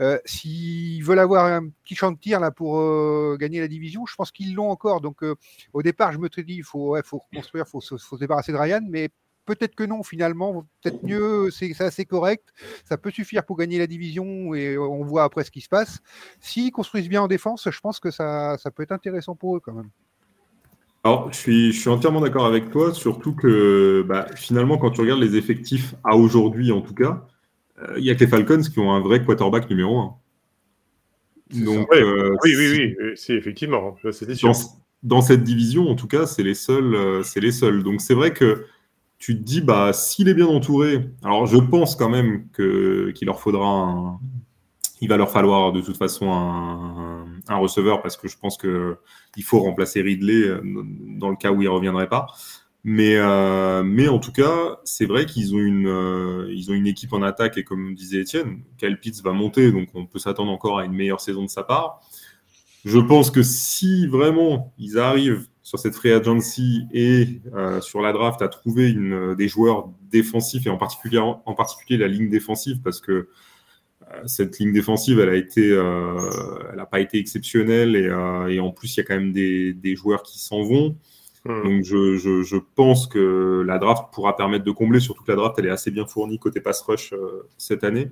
[0.00, 4.06] Euh, S'ils veulent avoir un petit champ de tir là pour euh, gagner la division,
[4.06, 5.00] je pense qu'ils l'ont encore.
[5.00, 5.34] Donc, euh,
[5.72, 8.20] au départ, je me suis dit, il faut, ouais, faut reconstruire, il faut, faut, se
[8.20, 9.10] débarrasser de Ryan, mais
[9.46, 12.48] Peut-être que non, finalement, peut-être mieux, c'est assez correct.
[12.84, 16.00] Ça peut suffire pour gagner la division et on voit après ce qui se passe.
[16.40, 19.60] S'ils construisent bien en défense, je pense que ça, ça peut être intéressant pour eux
[19.60, 19.90] quand même.
[21.04, 25.02] Alors, je suis, je suis entièrement d'accord avec toi, surtout que bah, finalement, quand tu
[25.02, 27.26] regardes les effectifs à aujourd'hui, en tout cas,
[27.82, 30.14] euh, il y a que les Falcons qui ont un vrai quarterback numéro 1.
[31.62, 33.96] Donc, euh, oui, oui, oui, c'est effectivement,
[34.42, 34.52] Dans,
[35.02, 37.82] dans, cette division, en tout cas, c'est les seuls, euh, c'est les seuls.
[37.82, 38.64] Donc, c'est vrai que
[39.24, 43.40] tu te dis, bah, s'il est bien entouré, alors je pense quand même qu'il leur
[43.40, 44.20] faudra
[45.00, 48.98] il va leur falloir de toute façon un, receveur parce que je pense que
[49.38, 50.60] il faut remplacer Ridley euh,
[51.18, 52.26] dans le cas où il reviendrait pas.
[52.84, 57.14] Mais, euh, mais en tout cas, c'est vrai qu'ils ont une, euh, ont une équipe
[57.14, 60.80] en attaque et comme disait Étienne, Kyle Pitts va monter, donc on peut s'attendre encore
[60.80, 62.02] à une meilleure saison de sa part.
[62.84, 68.12] Je pense que si vraiment ils arrivent sur cette free agency et euh, sur la
[68.12, 72.28] draft à trouver une, euh, des joueurs défensifs et en particulier, en particulier la ligne
[72.28, 77.96] défensive parce que euh, cette ligne défensive, elle a été, elle n'a pas été exceptionnelle
[77.96, 80.98] et, et, en plus il y a quand même des, des joueurs qui s'en vont.
[81.46, 81.62] Hmm.
[81.62, 85.36] Donc je, je, je, pense que la draft pourra permettre de combler, surtout que la
[85.36, 87.14] draft elle est assez bien fournie côté pass rush
[87.56, 88.10] cette année.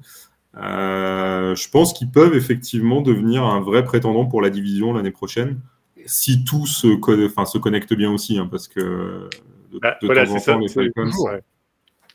[0.55, 5.61] je pense qu'ils peuvent effectivement devenir un vrai prétendant pour la division l'année prochaine
[6.07, 6.87] si tout se,
[7.27, 9.29] enfin, se connecte bien aussi, hein, parce que
[9.71, 11.11] de, bah, voilà, temps en temps, les Falcons.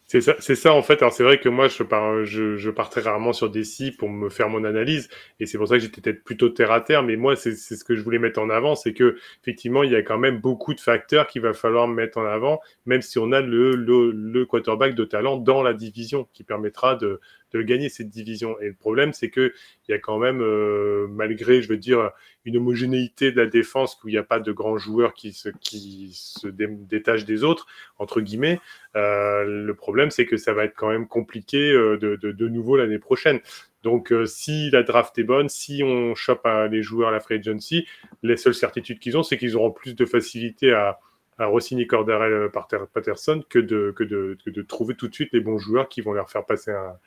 [0.09, 1.01] C'est ça, c'est ça en fait.
[1.01, 3.97] Alors c'est vrai que moi je pars, je, je pars très rarement sur des sites
[3.97, 5.09] pour me faire mon analyse,
[5.41, 7.03] et c'est pour ça que j'étais peut-être plutôt terre à terre.
[7.03, 9.97] Mais moi c'est ce que je voulais mettre en avant, c'est que effectivement il y
[9.97, 13.33] a quand même beaucoup de facteurs qu'il va falloir mettre en avant, même si on
[13.33, 17.19] a le, le, le quarterback de talent dans la division qui permettra de,
[17.53, 18.59] de gagner cette division.
[18.59, 19.53] Et le problème, c'est que
[19.87, 22.11] il y a quand même, euh, malgré, je veux dire,
[22.45, 25.49] une homogénéité de la défense où il n'y a pas de grands joueurs qui se,
[25.61, 28.59] qui se détachent des autres, entre guillemets,
[28.95, 32.47] euh, le problème, c'est que ça va être quand même compliqué euh, de, de, de
[32.47, 33.39] nouveau l'année prochaine.
[33.83, 37.87] Donc, si la draft est bonne, si on chope les joueurs à la free agency,
[38.21, 40.99] les seules certitudes qu'ils ont, c'est qu'ils auront plus de facilité à,
[41.37, 42.49] à re-signer Cordarel
[42.93, 46.01] Patterson que de, que, de, que de trouver tout de suite les bons joueurs qui
[46.01, 46.97] vont leur faire passer un,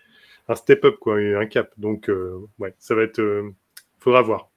[0.50, 1.70] un step up, quoi, un cap.
[1.78, 3.20] Donc, euh, ouais, ça va être.
[3.20, 3.54] Euh,
[4.00, 4.50] faudra voir.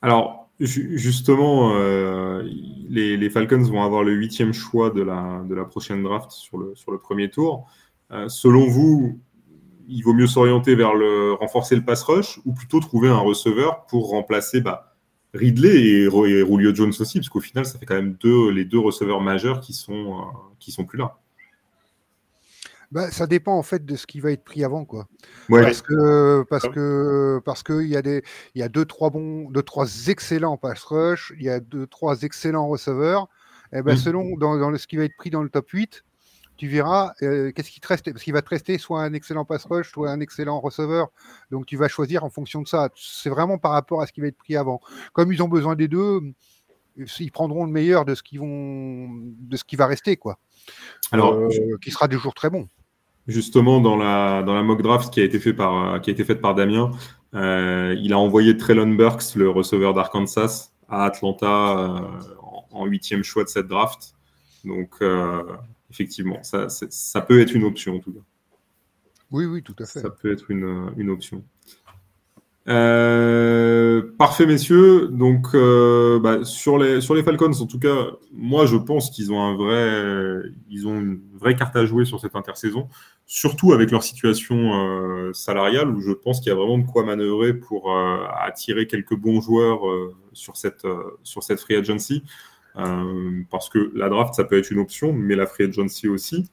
[0.00, 2.42] Alors, justement, euh,
[2.88, 6.74] les, Falcons vont avoir le huitième choix de la, de la prochaine draft sur le,
[6.74, 7.68] sur le premier tour.
[8.28, 9.20] selon vous,
[9.88, 13.84] il vaut mieux s'orienter vers le renforcer le pass rush ou plutôt trouver un receveur
[13.86, 14.94] pour remplacer bah,
[15.34, 18.78] Ridley et, et Jones aussi, parce qu'au final, ça fait quand même deux, les deux
[18.78, 20.24] receveurs majeurs qui sont,
[20.58, 21.18] qui sont plus là.
[22.92, 25.06] Bah, ça dépend en fait de ce qui va être pris avant quoi.
[25.48, 25.62] Ouais.
[25.62, 28.22] Parce que parce que parce que il y a des
[28.54, 31.86] il y a deux trois bons deux trois excellents pass rush, il y a deux
[31.86, 33.28] trois excellents receveurs.
[33.72, 33.98] Et ben Mm.
[33.98, 36.04] selon dans, dans ce qui va être pris dans le top 8,
[36.56, 38.10] tu verras euh, qu'est-ce qui te reste?
[38.10, 41.08] Parce qu'il va te rester soit un excellent pass rush, soit un excellent receveur.
[41.50, 42.88] Donc tu vas choisir en fonction de ça.
[42.94, 44.80] C'est vraiment par rapport à ce qui va être pris avant.
[45.12, 46.20] Comme ils ont besoin des deux,
[46.96, 50.38] ils prendront le meilleur de ce qui vont de ce qui va rester quoi.
[51.12, 52.68] Alors, Euh, qui sera toujours très bon.
[53.26, 56.24] Justement, dans la, dans la mock draft qui a été, fait par, qui a été
[56.24, 56.90] faite par Damien,
[57.34, 62.00] euh, il a envoyé Traylon Burks, le receveur d'Arkansas, à Atlanta euh,
[62.72, 64.14] en- huitième choix de cette draft.
[64.64, 65.42] Donc, euh,
[65.90, 68.20] effectivement, ça, ça peut être une option en tout cas.
[69.32, 70.00] Oui, oui, tout à fait.
[70.00, 71.42] Ça peut être une, une option.
[72.68, 75.08] Euh, parfait, messieurs.
[75.08, 79.32] Donc, euh, bah, sur, les, sur les Falcons, en tout cas, moi, je pense qu'ils
[79.32, 82.88] ont un vrai, ils ont une vraie carte à jouer sur cette intersaison,
[83.24, 87.04] surtout avec leur situation euh, salariale, où je pense qu'il y a vraiment de quoi
[87.04, 90.86] manœuvrer pour euh, attirer quelques bons joueurs euh, sur cette,
[91.22, 92.24] sur cette free agency.
[93.50, 96.44] Parce que la draft, ça peut être une option, mais la free agency aussi.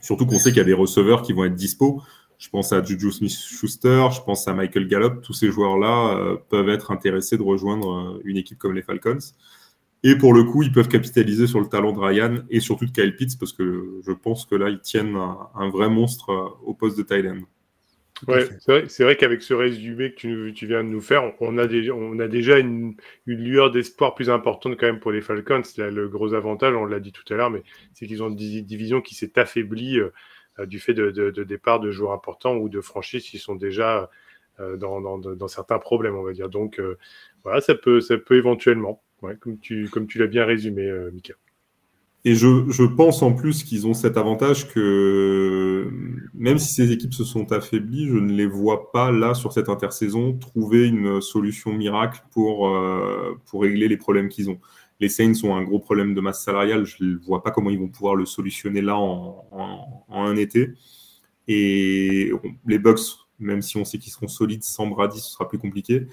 [0.00, 2.02] Surtout qu'on sait qu'il y a des receveurs qui vont être dispo.
[2.38, 5.22] Je pense à Juju Smith-Schuster, je pense à Michael Gallup.
[5.22, 9.18] Tous ces joueurs-là euh, peuvent être intéressés de rejoindre euh, une équipe comme les Falcons.
[10.04, 12.92] Et pour le coup, ils peuvent capitaliser sur le talent de Ryan et surtout de
[12.92, 16.48] Kyle Pitts parce que je pense que là, ils tiennent un, un vrai monstre euh,
[16.64, 17.40] au poste de tight end.
[18.14, 18.58] Tout à Ouais, fait.
[18.58, 21.32] c'est vrai, c'est vrai qu'avec ce résumé que tu, nous- tu viens de nous faire,
[21.40, 22.96] on a déjà, on a déjà une,
[23.26, 25.62] une lueur d'espoir plus importante quand même pour les Falcons.
[25.76, 28.34] Là, le gros avantage, on l'a dit tout à l'heure, mais c'est qu'ils ont une
[28.36, 30.12] di- division qui s'est affaiblie euh,
[30.64, 34.10] du fait de, de, de départ de joueurs importants ou de franchises qui sont déjà
[34.58, 36.48] euh, dans, certains problèmes, on va dire.
[36.48, 36.96] Donc euh,
[37.44, 39.02] voilà, ça peut, ça peut éventuellement,
[39.40, 41.34] comme tu, l'as bien résumé, euh, Mika.
[42.24, 45.88] Et je, pense en plus qu'ils ont cet avantage que
[46.34, 49.68] même si ces équipes se sont affaiblies, je ne les vois pas là sur cette
[49.68, 54.58] intersaison trouver une solution miracle euh, pour régler les problèmes qu'ils ont.
[55.00, 57.78] Les Saints ont un gros problème de masse salariale, je ne vois pas comment ils
[57.78, 60.70] vont pouvoir le solutionner là en, un été.
[61.48, 62.32] Et
[62.66, 63.00] les Bucks,
[63.38, 66.06] même si on sait qu'ils seront solides sans Brady, ce sera plus compliqué.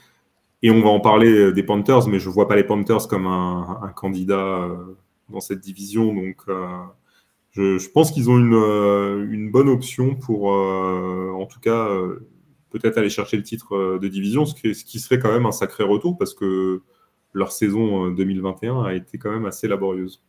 [0.61, 3.27] Et on va en parler des Panthers, mais je ne vois pas les Panthers comme
[3.27, 4.63] un, candidat.
[4.63, 4.97] Euh,
[5.29, 6.13] dans cette division.
[6.13, 6.77] Donc, euh,
[7.51, 11.89] je, pense qu'ils ont une, euh, bonne option pour, euh, en tout cas,
[12.69, 15.51] peut-être aller chercher le titre de division, ce qui, ce qui, serait quand même un
[15.51, 16.81] sacré retour parce que
[17.33, 20.23] leur saison 2021 a été quand même assez laborieuse.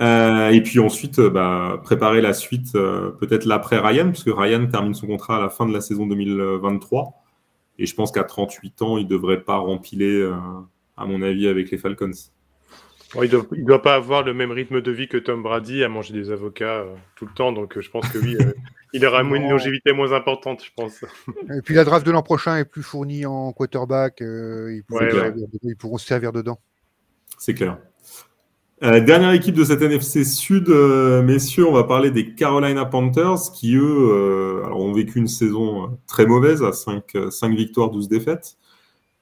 [0.00, 4.66] Euh, et puis ensuite, bah, préparer la suite, euh, peut-être l'après Ryan, parce que Ryan
[4.66, 7.12] termine son contrat à la fin de la saison 2023.
[7.78, 10.34] Et je pense qu'à 38 ans, il ne devrait pas rempiler, euh,
[10.96, 12.10] à mon avis, avec les Falcons.
[13.14, 15.84] Bon, il ne doit, doit, pas avoir le même rythme de vie que Tom Brady
[15.84, 18.52] à manger des avocats euh, tout le temps, donc euh, je pense que oui, euh,
[18.92, 21.04] il aura une longévité moins importante, je pense.
[21.56, 25.12] Et puis la draft de l'an prochain est plus fournie en quarterback, euh, ils, ouais,
[25.12, 25.34] ouais.
[25.62, 26.58] ils, pourront se servir dedans.
[27.38, 27.78] C'est clair.
[28.82, 33.52] Euh, dernière équipe de cette NFC Sud, euh, messieurs, on va parler des Carolina Panthers
[33.54, 38.08] qui, eux, euh, alors, ont vécu une saison très mauvaise à 5, 5 victoires, 12
[38.08, 38.56] défaites.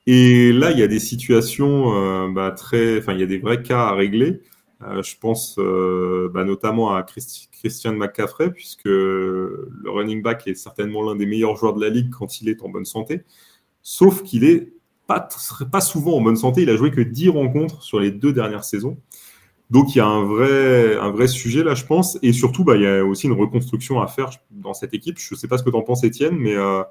[0.07, 3.39] Et là, il y a des situations euh, bah, très, enfin, il y a des
[3.39, 4.41] vrais cas à régler.
[4.83, 10.55] Euh, je pense euh, bah, notamment à Christi Christian McCaffrey, puisque le running back est
[10.55, 13.25] certainement l'un des meilleurs joueurs de la ligue quand il est en bonne santé.
[13.83, 14.73] Sauf qu'il est
[15.07, 16.62] pas, souvent en bonne santé.
[16.62, 18.97] Il a joué que 10 rencontres sur les deux dernières saisons.
[19.71, 22.19] Donc il y a un vrai, sujet là, je pense.
[22.23, 25.19] Et surtout, bah, il y a aussi une reconstruction à faire dans cette équipe.
[25.19, 26.83] Je ne sais pas ce que tu en penses, Étienne, mais euh,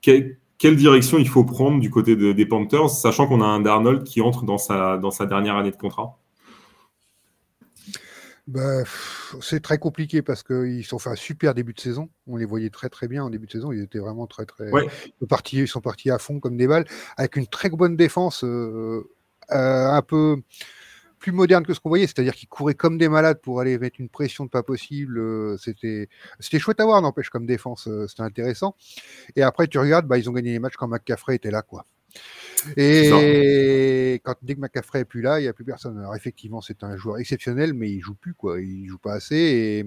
[0.00, 3.60] quel, quelle direction il faut prendre du côté de, des Panthers, sachant qu'on a un
[3.60, 6.18] Darnold qui entre dans sa dernière année de contrat?
[8.48, 8.82] Bah,
[9.42, 12.08] C'est très compliqué parce qu'ils ont fait un super début de saison.
[12.26, 13.72] On les voyait très très bien en début de saison.
[13.72, 14.70] Ils étaient vraiment très très.
[14.70, 14.86] Ouais.
[15.06, 16.86] Ils, sont partis, ils sont partis à fond comme des balles,
[17.18, 19.08] avec une très bonne défense, euh,
[19.52, 20.40] euh, un peu
[21.18, 24.00] plus moderne que ce qu'on voyait, c'est-à-dire qu'ils couraient comme des malades pour aller mettre
[24.00, 25.18] une pression de pas possible.
[25.18, 26.08] Euh, c'était,
[26.40, 28.76] c'était chouette à voir, n'empêche, comme défense, c'était intéressant.
[29.36, 31.84] Et après, tu regardes, bah, ils ont gagné les matchs quand McCaffrey était là, quoi.
[32.76, 35.98] Et quand dès que McCaffrey est plus là, il n'y a plus personne.
[35.98, 38.60] Alors effectivement, c'est un joueur exceptionnel, mais il joue plus, quoi.
[38.60, 39.36] Il joue pas assez.
[39.36, 39.86] Et,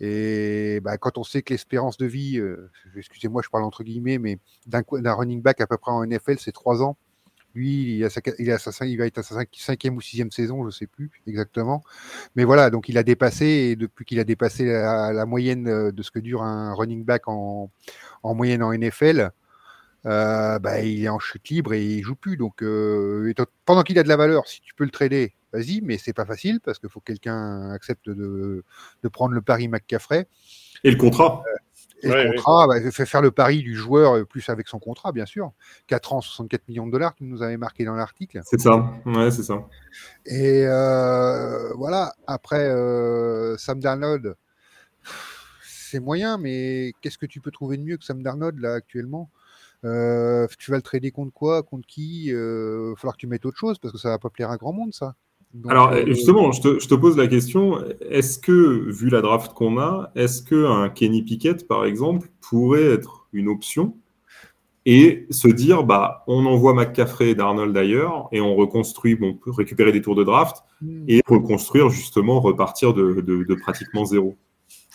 [0.00, 4.18] et bah, quand on sait que l'espérance de vie, euh, excusez-moi, je parle entre guillemets,
[4.18, 4.82] mais d'un,
[5.14, 6.96] running back à peu près en NFL, c'est trois ans
[7.54, 10.32] Lui, il, a sa, il, a sa, il va être à sa cinquième ou sixième
[10.32, 11.84] saison, je ne sais plus exactement.
[12.34, 16.02] Mais voilà, donc il a dépassé, et depuis qu'il a dépassé la, la, moyenne de
[16.02, 17.70] ce que dure un running back en,
[18.24, 19.30] en moyenne en NFL,
[20.06, 22.36] euh, bah, il est en chute libre et il joue plus.
[22.36, 23.32] Donc, euh,
[23.64, 26.26] pendant qu'il a de la valeur, si tu peux le trader, vas-y, mais c'est pas
[26.26, 28.64] facile parce qu'il faut que quelqu'un accepte de,
[29.02, 30.26] de, prendre le pari McCaffrey.
[30.82, 31.42] Et le contrat.
[31.46, 31.56] Euh,
[32.04, 35.12] et le contrat, bah, fait faire le pari du joueur euh, plus avec son contrat,
[35.12, 35.52] bien sûr.
[35.86, 38.40] 4 ans, 64 millions de dollars qu'il nous avait marqué dans l'article.
[38.44, 39.66] C'est ça, ouais, c'est ça.
[40.26, 44.36] Et euh, voilà, après euh, Sam Darnold,
[45.62, 49.30] c'est moyen, mais qu'est-ce que tu peux trouver de mieux que Sam Darnold là actuellement?
[49.84, 51.62] Euh, tu vas le trader contre quoi?
[51.62, 52.26] Contre qui?
[52.26, 54.50] Il euh, va falloir que tu mettes autre chose parce que ça va pas plaire
[54.50, 55.14] à grand monde, ça.
[55.68, 59.52] Alors euh, justement, je te, je te, pose la question, est-ce que, vu la draft
[59.52, 63.96] qu'on a, est-ce qu'un Kenny Pickett, par exemple, pourrait être une option
[64.86, 69.34] et se dire, bah, on envoie McCaffrey et Darnold d'ailleurs, et on reconstruit, bon, on
[69.34, 71.04] peut récupérer des tours de draft, hmm.
[71.08, 74.36] et reconstruire justement, repartir de, de, de pratiquement zéro?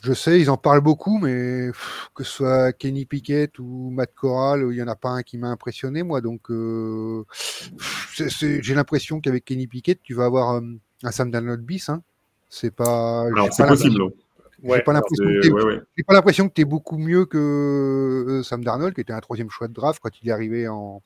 [0.03, 1.71] Je sais, ils en parlent beaucoup, mais
[2.15, 5.37] que ce soit Kenny Pickett ou Matt Corral, il n'y en a pas un qui
[5.37, 6.21] m'a impressionné, moi.
[6.21, 7.25] Donc, euh,
[8.17, 10.61] j'ai l'impression qu'avec Kenny Pickett, tu vas avoir euh,
[11.03, 11.89] un Sam Darnold bis.
[11.89, 12.01] Hein.
[12.49, 13.25] C'est pas.
[13.25, 14.01] Alors, c'est possible.
[14.63, 17.37] J'ai pas l'impression que tu es beaucoup mieux que
[18.27, 21.03] euh, Sam Darnold, qui était un troisième choix de draft quand il est arrivé en.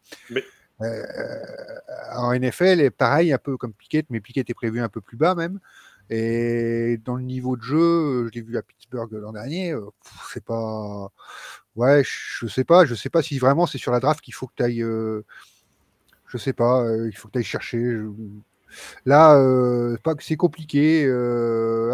[2.15, 5.17] en NFL, et pareil, un peu comme Pickett, mais Pickett est prévu un peu plus
[5.17, 5.60] bas même.
[6.09, 9.89] Et dans le niveau de jeu, je l'ai vu à Pittsburgh l'an dernier, euh,
[10.31, 11.09] c'est pas.
[11.75, 14.47] Ouais, je sais pas, je sais pas si vraiment c'est sur la draft qu'il faut
[14.47, 14.83] que tu ailles.
[14.83, 15.23] Euh,
[16.27, 17.97] je sais pas, euh, il faut que tu chercher.
[19.05, 19.39] Là,
[20.19, 21.05] c'est compliqué.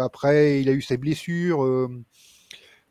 [0.00, 1.88] après, il a eu ses blessures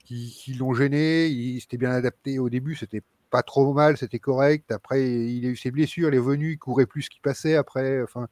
[0.06, 1.28] qui, qui l'ont gêné.
[1.28, 4.72] Il s'était bien adapté au début, c'était pas trop mal, c'était correct.
[4.72, 7.56] Après, il a eu ses blessures, il est venu, il courait plus qu'il passait.
[7.56, 8.28] Après, enfin,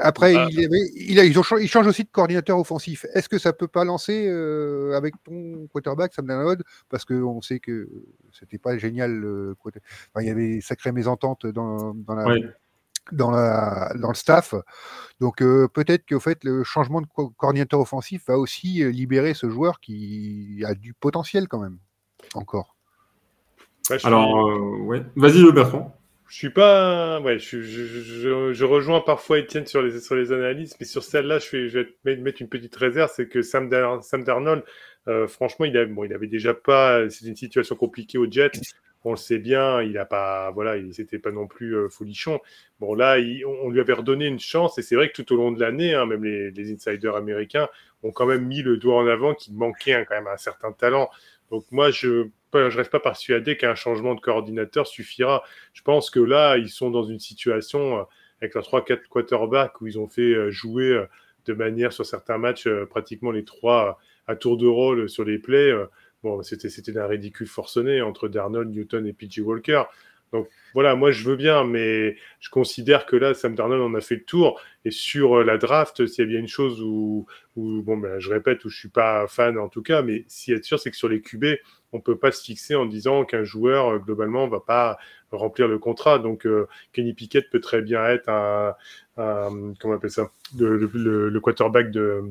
[0.00, 0.48] après, ah.
[0.50, 3.06] il, il, a, ils, ont, ils, changent aussi de coordinateur offensif.
[3.14, 6.62] Est-ce que ça peut pas lancer euh, avec ton quarterback, Sam Darnold?
[6.88, 7.88] Parce qu'on sait que
[8.32, 9.24] c'était pas génial.
[9.60, 12.36] enfin, il y avait sacrée mésentente dans, dans, la,
[13.12, 14.54] dans, la, dans le staff.
[15.20, 19.48] Donc euh, peut-être qu'au fait, le changement de coordinateur offensif va aussi euh, libérer ce
[19.48, 21.78] joueur qui a du potentiel quand même.
[22.34, 22.74] Encore.
[24.04, 24.34] Alors,
[24.82, 25.02] ouais.
[25.16, 25.97] vas-y, Bertrand.
[26.28, 30.76] Je suis pas, ouais, je, je, je, rejoins parfois Étienne sur les, sur les analyses,
[30.78, 34.62] mais sur celle-là, je, je vais mettre une petite réserve, c'est que Sam, Darnold,
[35.08, 38.52] euh, franchement, il, a, bon, il avait déjà pas, c'est une situation compliquée au Jet,
[39.04, 42.40] on le sait bien, il a pas, voilà, il s'était pas non plus euh, folichon.
[42.78, 43.16] Bon là,
[43.62, 45.94] on lui avait redonné une chance, et c'est vrai que tout au long de l'année,
[45.94, 47.68] hein, même les, les, insiders américains
[48.02, 51.08] ont quand même mis le doigt en avant qu'il manquait quand même un certain talent.
[51.50, 55.42] Donc moi, je je reste pas persuadé qu'un changement de coordinateur suffira.
[55.72, 58.02] Je pense que là, ils sont dans une situation euh,
[58.40, 61.06] avec leurs 3-4 quarterbacks où ils ont fait euh, jouer euh,
[61.46, 65.72] de manière sur certains matchs pratiquement les trois à tour de rôle sur les plays.
[66.22, 69.84] Bon, c'était c'était d'un ridicule forcené entre Darnold, Newton et PJ Walker.
[70.32, 74.00] Donc voilà, moi je veux bien, mais je considère que là, Sam Darnold en a
[74.00, 74.60] fait le tour.
[74.84, 78.64] Et sur la draft, s'il y a bien une chose où, bon, ben, je répète,
[78.64, 81.08] où je suis pas fan en tout cas, mais y a sûr, c'est que sur
[81.08, 81.44] les QB,
[81.92, 84.98] on peut pas se fixer en disant qu'un joueur euh, globalement va pas
[85.32, 86.18] remplir le contrat.
[86.18, 88.74] Donc euh, Kenny Pickett peut très bien être un,
[89.16, 92.22] comment on appelle ça, le, quarterback de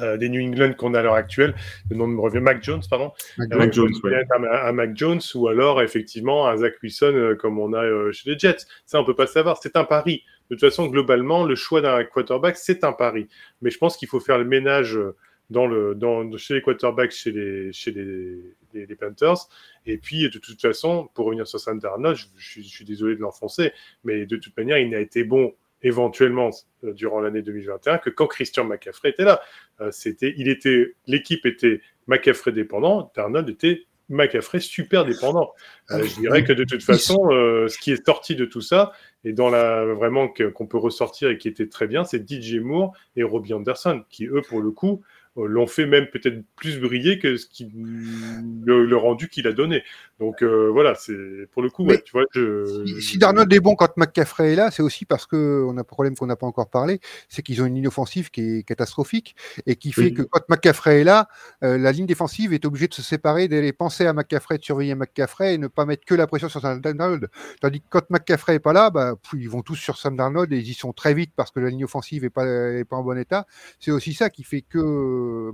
[0.00, 1.54] euh, des New England qu'on a à l'heure actuelle.
[1.90, 3.12] Le nom me revient, Mac Jones, pardon.
[3.38, 8.30] Mac, Jones, un, Mac Jones ou alors effectivement un Zach Wilson comme on a chez
[8.30, 8.66] les Jets.
[8.86, 9.58] Ça, on peut pas savoir.
[9.62, 10.22] C'est un pari.
[10.50, 13.28] De toute façon, globalement, le choix d'un quarterback, c'est un pari.
[13.60, 14.98] Mais je pense qu'il faut faire le ménage
[15.50, 19.48] dans le, dans, chez les quarterbacks, chez les, chez les, les, Panthers.
[19.86, 23.72] Et puis, de toute façon, pour revenir sur Sam Darnold, je, suis désolé de l'enfoncer,
[24.04, 26.50] mais de toute manière, il n'a été bon éventuellement
[26.84, 29.40] euh, durant l'année 2021 que quand Christian McCaffrey était là.
[29.80, 35.52] Euh, c'était, il était, l'équipe était McCaffrey dépendant, Darnold était McCaffrey super dépendant.
[35.90, 38.92] Euh, je dirais que de toute façon, ce qui est sorti de tout ça,
[39.24, 42.96] et dans la vraiment qu'on peut ressortir et qui était très bien, c'est DJ Moore
[43.16, 45.02] et Robbie Anderson, qui eux, pour le coup,
[45.36, 49.82] l'ont fait même peut-être plus briller que ce qui, le, rendu qu'il a donné.
[50.18, 51.14] Donc euh, voilà, c'est
[51.52, 54.70] pour le coup, tu vois, je, si, si, Darnold est bon quand McCaffrey est là,
[54.70, 57.62] c'est aussi parce que on a un problème qu'on n'a pas encore parlé, c'est qu'ils
[57.62, 61.28] ont une ligne offensive qui est catastrophique et qui fait que quand McCaffrey est là,
[61.62, 64.94] euh, la ligne défensive est obligée de se séparer, d'aller penser à McCaffrey, de surveiller
[64.94, 67.28] McCaffrey et ne pas mettre que la pression sur Sam Darnold.
[67.60, 70.58] Tandis que quand McCaffrey est pas là, bah, ils vont tous sur Sam Darnold et
[70.58, 73.02] ils y sont très vite parce que la ligne offensive est pas, est pas en
[73.02, 73.46] bon état.
[73.78, 74.78] C'est aussi ça qui fait que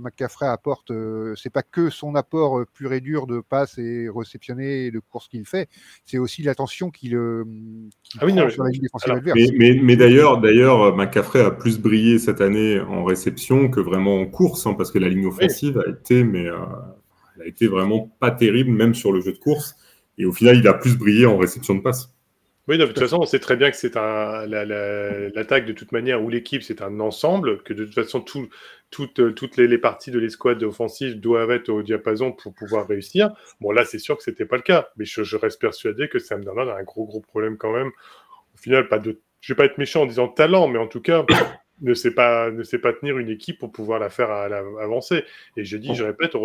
[0.01, 0.91] McCaffrey apporte,
[1.35, 5.27] c'est pas que son apport pur et dur de passe et réception impressionné de courses
[5.27, 5.69] qu'il fait.
[6.05, 9.39] C'est aussi l'attention qu'il ah prend sur la ligne défensive adverse.
[9.57, 14.25] Mais, mais, d'ailleurs, d'ailleurs, McCaffrey a plus brillé cette année en réception que vraiment en
[14.25, 16.57] course, hein, parce que la ligne offensive a été, mais euh,
[17.35, 19.75] elle a été vraiment pas terrible, même sur le jeu de course.
[20.17, 22.14] Et au final, il a plus brillé en réception de passe.
[22.67, 26.23] Oui, de toute façon, on sait très bien que c'est un, l'attaque de toute manière
[26.23, 28.49] ou l'équipe, c'est un ensemble, que de toute façon, tout,
[28.89, 33.29] toutes, toutes les, parties de l'escouade offensive doivent être au diapason pour pouvoir réussir.
[33.61, 36.43] Bon, là, c'est sûr que c'était pas le cas, mais je, reste persuadé que Sam
[36.43, 37.91] Darnold a un gros, gros problème quand même.
[38.55, 41.01] Au final, pas de, je vais pas être méchant en disant talent, mais en tout
[41.01, 41.23] cas,
[41.81, 45.23] ne sait pas, ne sait pas tenir une équipe pour pouvoir la faire avancer.
[45.55, 46.35] Et je dis, je répète,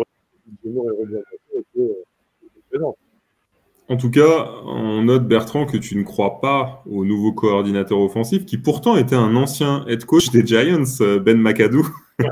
[3.91, 8.45] en tout cas, on note Bertrand que tu ne crois pas au nouveau coordinateur offensif,
[8.45, 11.85] qui pourtant était un ancien head coach des Giants, euh, Ben McAdoo.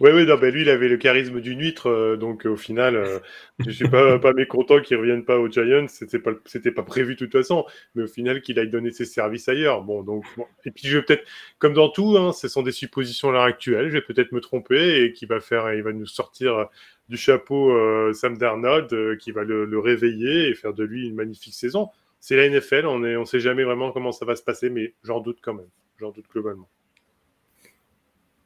[0.00, 2.96] Oui, oui, non, ben lui, il avait le charisme d'une huître, euh, donc au final,
[2.96, 3.18] euh,
[3.58, 5.86] je suis pas, mécontent qu'il revienne pas aux Giants.
[5.88, 9.48] C'était pas, pas prévu de toute façon, mais au final, qu'il aille donner ses services
[9.48, 9.82] ailleurs.
[9.82, 10.24] Bon, donc,
[10.64, 11.24] et puis je vais peut-être,
[11.58, 13.88] comme dans tout, hein, ce sont des suppositions à l'heure actuelle.
[13.88, 16.68] Je vais peut-être me tromper et qui va faire, il va nous sortir
[17.08, 21.14] du chapeau euh, Sam Darnold euh, qui va le, réveiller et faire de lui une
[21.14, 21.88] magnifique saison.
[22.20, 24.94] C'est la NFL, on ne on sait jamais vraiment comment ça va se passer, mais
[25.04, 25.68] j'en doute quand même.
[26.00, 26.68] J'en doute globalement.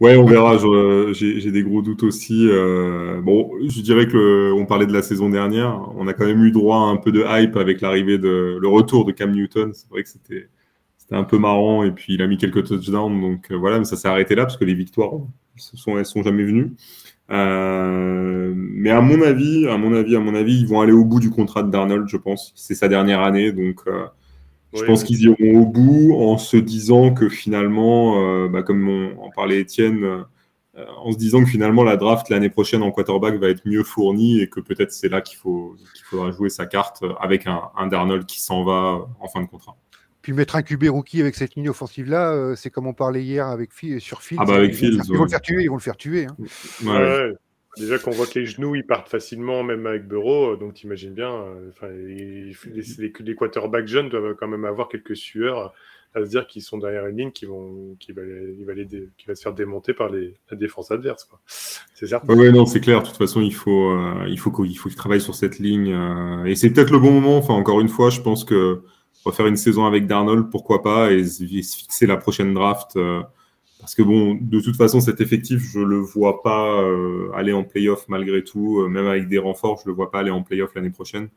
[0.00, 0.56] Ouais, on verra.
[1.12, 2.48] J'ai des gros doutes aussi.
[2.48, 5.90] Euh, bon, je dirais que on parlait de la saison dernière.
[5.96, 8.68] On a quand même eu droit à un peu de hype avec l'arrivée de le
[8.68, 9.72] retour de Cam Newton.
[9.74, 10.48] C'est vrai que c'était
[11.10, 13.20] un peu marrant et puis il a mis quelques touchdowns.
[13.20, 15.12] Donc voilà, mais ça s'est arrêté là parce que les victoires,
[15.54, 16.72] elles sont, elles sont jamais venues.
[17.30, 21.04] Euh, mais à mon avis, à mon avis, à mon avis, ils vont aller au
[21.04, 22.52] bout du contrat de Darnold, je pense.
[22.56, 24.06] C'est sa dernière année, donc euh,
[24.74, 29.24] je pense qu'ils iront au bout en se disant que finalement, euh, bah, comme on,
[29.24, 30.24] en parlait Étienne,
[31.04, 34.40] en se disant que finalement la draft l'année prochaine en quarterback va être mieux fournie
[34.40, 37.86] et que peut-être c'est là qu'il faut qu'il faudra jouer sa carte avec un, un
[37.86, 39.76] Darnold qui s'en va en fin de contrat.
[40.22, 43.46] Puis mettre un QB rookie avec cette ligne offensive-là, euh, c'est comme on parlait hier
[43.46, 44.38] avec sur Fields.
[44.40, 46.26] Ah bah avec ils, vont, le faire tuer, ils vont le faire tuer.
[46.26, 46.36] Hein.
[46.84, 47.32] Ouais.
[47.78, 51.32] Déjà qu'on voit que les genoux, ils partent facilement, même avec Bureau, donc t'imagines bien,
[51.32, 52.52] euh, les,
[52.98, 55.72] les, les, quarterbacks jeunes doivent quand même avoir quelques sueurs
[56.14, 59.26] à se dire qu'ils sont derrière une ligne qui, vont, qui, va, va les qui
[59.28, 61.28] va se faire démonter par les, la défense adverse.
[61.46, 62.34] C'est certain.
[62.34, 63.02] Oui, non, c'est clair.
[63.02, 65.96] De toute façon, il faut, euh, il faut qu'il faut qu'il travaille sur cette ligne.
[66.46, 67.38] et c'est peut-être le bon moment.
[67.38, 68.82] Enfin, encore une fois, je pense que
[69.24, 72.96] refaire une saison avec Darnold, pourquoi pas, et, se fixer la prochaine draft.
[72.96, 73.22] Euh,
[73.78, 77.64] parce que bon, de toute façon, cet effectif, je le vois pas euh, aller en
[77.64, 80.74] playoff malgré tout, euh, même avec des renforts, je le vois pas aller en playoff
[80.74, 81.28] l'année prochaine.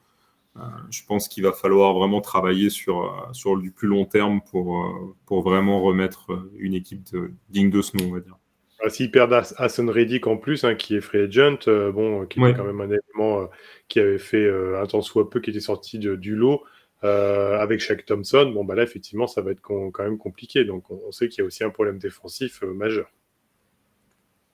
[0.92, 4.86] je pense qu'il va falloir vraiment travailler sur, sur du plus long terme pour,
[5.26, 6.28] pour vraiment remettre
[6.60, 7.02] une équipe
[7.50, 8.38] digne de ce nom, on va dire.
[8.86, 11.60] Ah, s'ils perdent Hassan Reddick en plus, hein, qui est free agent,
[11.94, 13.50] bon, qui est quand même un élément
[13.88, 16.62] qui avait fait un temps soit peu, qui était sorti du lot,
[17.04, 20.64] euh, avec Shaq Thompson, bon, bah là, effectivement, ça va être quand même compliqué.
[20.64, 23.08] Donc, on, sait qu'il y a aussi un problème défensif euh, majeur.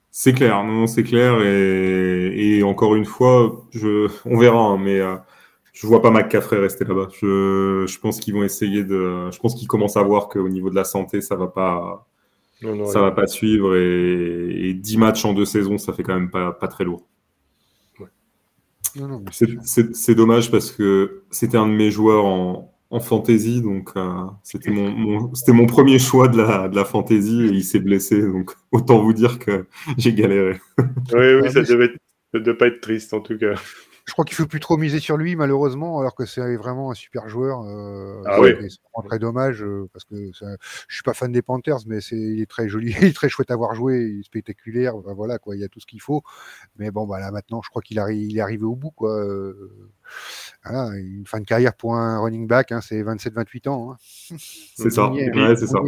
[0.09, 1.41] C'est clair, non, c'est clair.
[1.43, 5.15] Et, encore une fois, je, on verra, hein, mais euh,
[5.73, 7.09] je vois pas McCaffrey rester là-bas.
[7.21, 9.29] Je, je, pense qu'ils vont essayer de.
[9.31, 12.07] Je pense qu'ils commencent à voir qu'au niveau de la santé, ça va pas.
[12.87, 16.31] ça va pas suivre et, et 10 matchs en deux saisons, ça fait quand même
[16.31, 17.08] pas, pas très lourd.
[19.63, 24.71] C'est dommage parce que c'était un de mes joueurs en, en fantasy, donc euh, c'était
[24.71, 28.51] mon, c'était mon premier choix de la, de la fantasy et il s'est blessé, donc
[28.71, 29.65] autant vous dire que
[29.97, 30.59] j'ai galéré.
[30.77, 31.91] Oui, oui, ça devait,
[32.33, 33.55] devait pas être triste en tout cas
[34.09, 36.95] je crois qu'il faut plus trop miser sur lui, malheureusement, alors que c'est vraiment un
[36.95, 37.61] super joueur.
[37.61, 38.55] Euh, ah oui.
[38.67, 42.41] C'est très dommage euh, parce que je suis pas fan des Panthers, mais c'est il
[42.41, 44.97] est très joli, il est très chouette à voir jouer, il est spectaculaire.
[44.97, 46.23] voilà quoi, il y a tout ce qu'il faut.
[46.77, 49.15] Mais bon, bah là maintenant, je crois qu'il il est arrivé au bout quoi.
[49.15, 49.71] Euh,
[50.65, 53.91] voilà, une fin de carrière pour un running back, hein, c'est 27-28 ans.
[53.91, 53.97] Hein.
[54.75, 55.11] C'est ça.
[55.55, 55.79] c'est ça.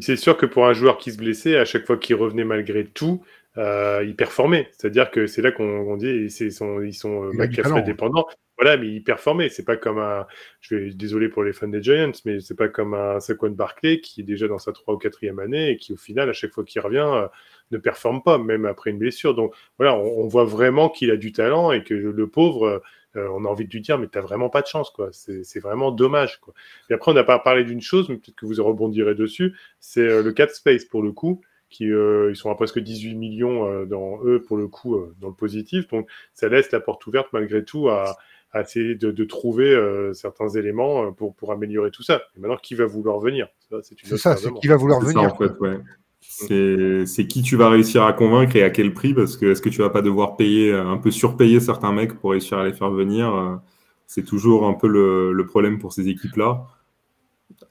[0.00, 2.86] C'est sûr que pour un joueur qui se blessait, à chaque fois qu'il revenait malgré
[2.86, 3.22] tout,
[3.56, 4.68] euh, ils performaient.
[4.72, 8.26] C'est-à-dire que c'est là qu'on dit ils sont, ils sont euh, dépendants.
[8.58, 9.48] Voilà, mais ils performaient.
[9.48, 10.26] C'est pas comme un.
[10.60, 14.00] Je vais désolé pour les fans des Giants, mais c'est pas comme un Saquon Barkley
[14.00, 16.52] qui est déjà dans sa 3 ou 4e année et qui, au final, à chaque
[16.52, 17.26] fois qu'il revient, euh,
[17.72, 19.34] ne performe pas, même après une blessure.
[19.34, 22.82] Donc voilà, on, voit vraiment qu'il a du talent et que le pauvre.
[23.16, 25.10] Euh, on a envie de lui dire, mais t'as vraiment pas de chance, quoi.
[25.12, 26.52] C'est vraiment dommage, quoi.
[26.90, 30.20] Et après, on n'a pas parlé d'une chose, mais peut-être que vous rebondirez dessus, c'est
[30.20, 31.40] le cap space pour le coup
[31.70, 35.14] qui euh, ils sont à presque 18 millions euh, dans eux pour le coup euh,
[35.20, 35.88] dans le positif.
[35.88, 38.16] Donc ça laisse la porte ouverte malgré tout à,
[38.54, 39.76] essayer de, trouver
[40.12, 42.22] certains éléments pour, pour améliorer tout ça.
[42.36, 43.48] Et maintenant, qui va vouloir venir?
[43.82, 45.22] C'est ça, c'est qui va vouloir venir.
[45.22, 45.80] en fait, ouais.
[46.20, 49.12] C'est qui tu vas réussir à convaincre et à quel prix?
[49.12, 52.30] Parce que est-ce que tu vas pas devoir payer un peu surpayer certains mecs pour
[52.30, 53.60] réussir à les faire venir?
[54.06, 56.64] C'est toujours un peu le, problème pour ces équipes-là.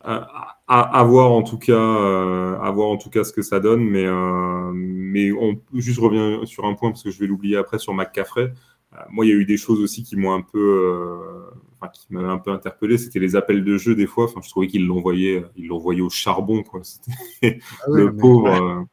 [0.02, 4.06] À, voir en tout cas, à voir en tout cas ce que ça donne, mais
[4.74, 8.54] mais on juste revient sur un point parce que je vais l'oublier après sur McCaffrey.
[9.10, 11.44] moi, il y a eu des choses aussi qui m'ont un peu
[11.88, 14.26] qui m'avait un peu interpellé, c'était les appels de jeu des fois.
[14.26, 16.82] Enfin, je trouvais qu'il l'envoyait, il l'envoyait au charbon, quoi.
[17.44, 17.48] Ah
[17.88, 18.48] le pauvre.
[18.48, 18.84] Euh,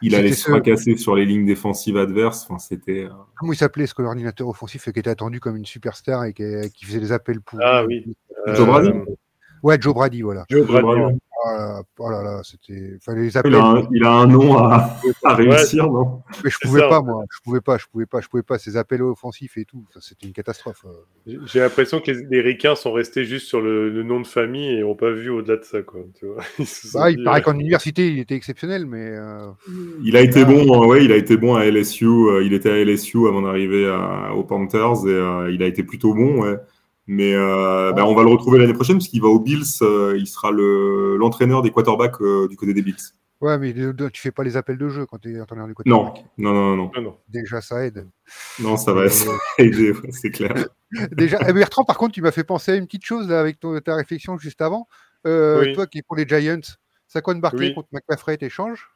[0.00, 2.44] il allait se fracasser sur les lignes défensives adverses.
[2.44, 3.04] Enfin, c'était.
[3.04, 6.84] Euh, Comment il s'appelait ce coordinateur offensif qui était attendu comme une superstar et qui,
[6.84, 7.60] faisait des appels pour.
[7.62, 8.04] Ah oui.
[8.46, 8.90] Joe Brady.
[9.62, 10.44] Euh, ouais, Joe Brady, voilà.
[10.48, 11.18] Joe Brady.
[11.98, 12.98] Oh là là, c'était.
[13.08, 16.22] Il, a un, nom à, réussir, non?
[16.44, 17.24] Mais je pouvais pas, moi.
[17.30, 18.58] Je pouvais pas, je pouvais pas, je pouvais pas.
[18.58, 20.84] Ces appels offensifs et tout, c'était une catastrophe.
[21.26, 24.94] J'ai l'impression que les, Ricains sont restés juste sur le, nom de famille et n'ont
[24.94, 26.00] pas vu au-delà de ça, quoi.
[26.18, 26.42] Tu vois
[26.94, 29.10] bah, il paraît qu'en université, il était exceptionnel, mais.
[29.10, 29.50] Euh,
[30.04, 32.06] il a été bon, ouais, il a été bon à LSU.
[32.06, 33.88] Euh, il était à LSU avant d'arriver
[34.34, 36.56] aux Panthers et euh, il a été plutôt bon, ouais.
[37.06, 39.64] Mais euh, ben, on va le retrouver l'année prochaine parce qu'il va aux Bills.
[39.82, 42.96] Euh, il sera l'entraîneur des quarterbacks euh, du côté des Bills.
[43.40, 43.74] Ouais, mais
[44.12, 46.24] tu fais pas les appels de jeu quand tu es entraîneur du quarterback.
[46.38, 47.18] Non, non, non, non.
[47.28, 48.06] Déjà, ça aide.
[48.60, 49.06] Non, ça va,
[49.58, 50.68] aider, c'est clair.
[51.10, 53.58] Déjà, eh, Bertrand, par contre, tu m'as fait penser à une petite chose là, avec
[53.84, 54.86] ta réflexion juste avant.
[55.24, 56.60] Toi qui es pour les Giants,
[57.08, 57.74] Saquon Barkley oui.
[57.74, 58.88] contre McCaffrey, t'échanges?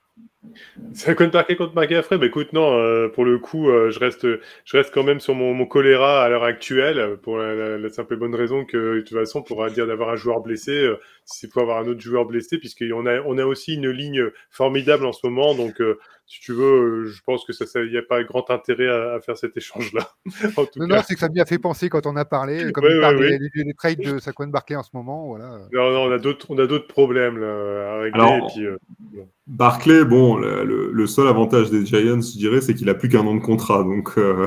[0.94, 4.26] Ça compte marqué contre McCaffrey Bah écoute, non, euh, pour le coup, euh, je, reste,
[4.64, 8.16] je reste quand même sur mon, mon choléra à l'heure actuelle, pour la, simple et
[8.16, 11.62] bonne raison que, de toute façon, pour dire d'avoir un joueur blessé, euh, c'est pour
[11.62, 15.26] avoir un autre joueur blessé, puisqu'on a, on a aussi une ligne formidable en ce
[15.26, 15.80] moment, donc
[16.28, 19.36] si tu veux, je pense que ça, il n'y a pas grand intérêt à, faire
[19.36, 20.10] cet échange-là.
[20.76, 23.00] non, non, c'est que ça m'y a fait penser quand on a parlé, comme il
[23.00, 25.60] parle des, trades de Saquon Barkley en ce moment, voilà.
[25.72, 28.38] Non, non, on a d'autres, on a d'autres problèmes là, à régler.
[28.38, 33.08] et puis, Barclay, bon, le, seul avantage des Giants, je dirais, c'est qu'il a plus
[33.08, 33.82] qu'un an de contrat.
[33.82, 34.46] Donc, euh,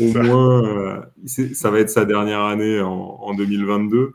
[0.00, 4.12] au moins, euh, ça va être sa dernière année en, 2022.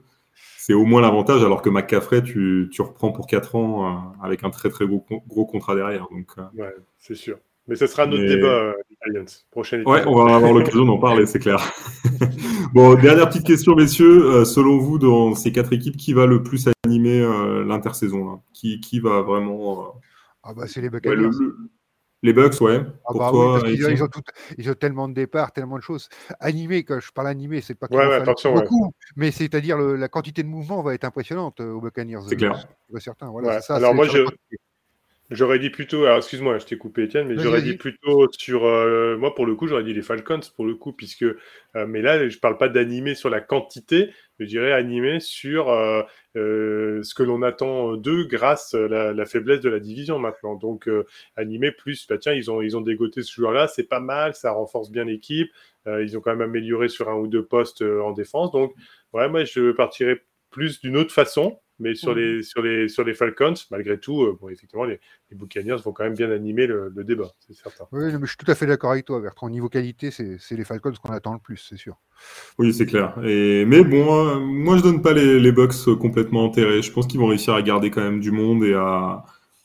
[0.58, 4.50] C'est au moins l'avantage, alors que McCaffrey, tu, reprends pour 4 ans euh, avec un
[4.50, 6.08] très très gros, gros contrat derrière.
[6.12, 7.38] Donc, ouais, c'est sûr.
[7.68, 8.74] Mais ce sera notre débat,
[9.08, 9.26] Giants.
[9.52, 11.72] Prochaine Ouais, on va avoir l'occasion d'en parler, c'est clair.
[12.74, 14.44] bon, dernière petite question, messieurs.
[14.44, 17.22] selon vous, dans ces quatre équipes, qui va le plus animer
[17.68, 19.94] l'intersaison qui, qui va vraiment
[20.44, 21.30] ah bah c'est les Buccaneers.
[22.22, 22.82] Les Bucks, ouais.
[23.06, 23.32] Ah bah
[23.64, 24.22] oui, ils, ont tout,
[24.58, 26.10] ils, ont tellement de départs, tellement de choses.
[26.42, 30.94] Animé, quand je parle animé, c'est pas beaucoup, mais c'est-à-dire la quantité de mouvement va
[30.94, 32.20] être impressionnante euh, aux Buccaneers.
[32.28, 32.68] C'est clair.
[32.98, 33.30] Certain.
[33.30, 34.26] Voilà, ça, alors moi, je,
[35.32, 39.16] J'aurais dit plutôt, alors excuse-moi, je t'ai coupé Étienne, mais j'aurais dit plutôt sur, euh,
[39.16, 41.36] moi pour le coup, j'aurais dit les Falcons pour le coup, puisque, euh,
[41.88, 46.02] mais là, je parle pas d'animer sur la quantité, je dirais animer sur euh,
[46.34, 50.56] ce que l'on attend d'eux grâce à la, faiblesse de la division maintenant.
[50.56, 50.90] Donc,
[51.36, 54.52] animer plus, bah tiens, ils ont, ils ont dégoté ce joueur-là, c'est pas mal, ça
[54.52, 55.52] renforce bien l'équipe,
[55.86, 58.52] ils ont quand même amélioré sur un ou deux postes en défense.
[58.52, 58.74] Donc,
[59.14, 63.14] ouais, moi, je partirais plus d'une autre façon, mais sur, les, sur, les, sur les
[63.14, 65.00] Falcons, malgré tout, euh, bon, effectivement, les,
[65.32, 67.86] les, Buccaneers vont quand même bien animer le, débat, c'est certain.
[67.94, 69.48] Oui, mais je suis tout à fait d'accord avec toi, Bertrand.
[69.48, 71.98] Au niveau qualité, c'est les Falcons qu'on attend le plus, c'est sûr.
[72.58, 73.16] Oui, c'est clair.
[73.24, 76.82] Et, mais bon, euh, moi, je donne pas les, les Bucks complètement enterrés.
[76.82, 79.24] Je pense qu'ils vont réussir à garder quand même du monde et à,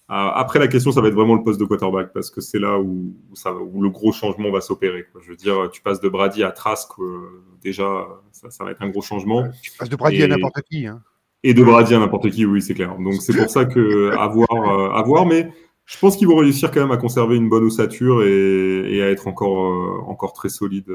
[0.08, 2.78] Après, la question, ça va être vraiment le poste de quarterback parce que c'est là
[2.78, 5.06] où, ça, où le gros changement va s'opérer.
[5.20, 8.82] Je veux dire, tu passes de Brady à Trask, euh, déjà, ça, ça, va être
[8.82, 9.48] un gros changement.
[9.60, 10.86] Tu passes de Brady à n'importe qui.
[10.86, 11.02] Hein.
[11.46, 12.96] Et de Brady à n'importe qui, oui, c'est clair.
[12.96, 15.50] Donc c'est pour ça que à voir, euh, voir, mais
[15.84, 19.28] je pense qu'ils vont réussir quand même à conserver une bonne ossature et, à être
[19.28, 20.90] encore, euh, encore très solide.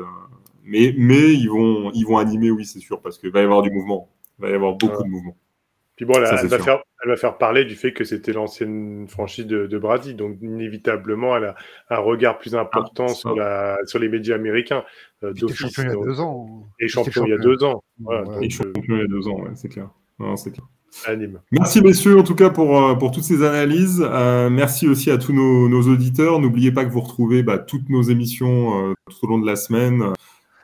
[0.63, 3.61] Mais, mais ils vont, ils vont animer, oui, c'est sûr, parce qu'il va y avoir
[3.61, 4.09] du mouvement.
[4.39, 5.37] Il va y avoir beaucoup de mouvement.
[5.95, 9.45] Puis bon, elle, va faire, elle, va faire, parler du fait que c'était l'ancienne franchise
[9.45, 11.55] de, Brady, donc inévitablement, elle a
[11.89, 14.83] un regard plus important ah, sur, la, sur les médias américains.
[15.23, 16.69] Euh, champion il y a deux ans.
[16.79, 17.83] Et champion il y a deux ans.
[18.41, 19.89] et champion il y a deux ans, c'est clair.
[21.51, 24.03] Merci messieurs en tout cas pour, euh, pour toutes ces analyses.
[24.03, 26.39] Euh, merci aussi à tous nos, auditeurs.
[26.39, 29.55] N'oubliez pas que vous retrouvez bah, toutes nos émissions euh, tout au long de la
[29.55, 30.13] semaine.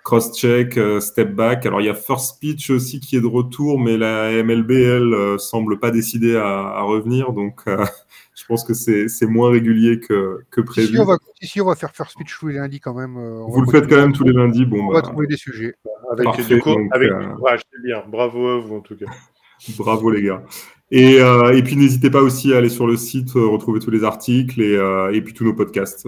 [0.03, 1.65] Cross-check, step back.
[1.65, 5.39] Alors il y a First Speech aussi qui est de retour, mais la MLB, elle,
[5.39, 7.33] semble pas décider à, revenir.
[7.33, 7.63] Donc
[8.35, 10.89] je pense que c'est moins régulier que, que prévu.
[10.89, 13.15] Ici on, va, ici on, va, faire First Speech tous les lundis quand même.
[13.47, 14.65] vous le faites quand même tous les lundis.
[14.67, 15.73] Bon, on va bah, trouver des sujets.
[16.11, 17.09] Avec, du coup, avec
[17.83, 18.03] bien.
[18.07, 19.07] Bravo à vous en tout cas.
[19.77, 20.43] Bravo les gars.
[20.91, 23.91] Et, euh, et puis n'hésitez pas aussi à aller sur le site, euh, retrouver tous
[23.91, 26.07] les articles et, euh, et puis tous nos podcasts.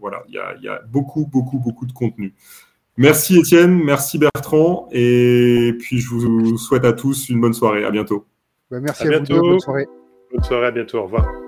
[0.00, 2.34] voilà, il y a, y a, beaucoup, beaucoup, beaucoup de contenu.
[2.96, 7.84] Merci Étienne, merci Bertrand, et puis je vous souhaite à tous une bonne soirée.
[7.84, 8.26] À bientôt.
[8.72, 9.86] Bah, merci à, vous deux, bonne soirée.
[10.32, 11.47] Bonne soirée, à bientôt, au revoir.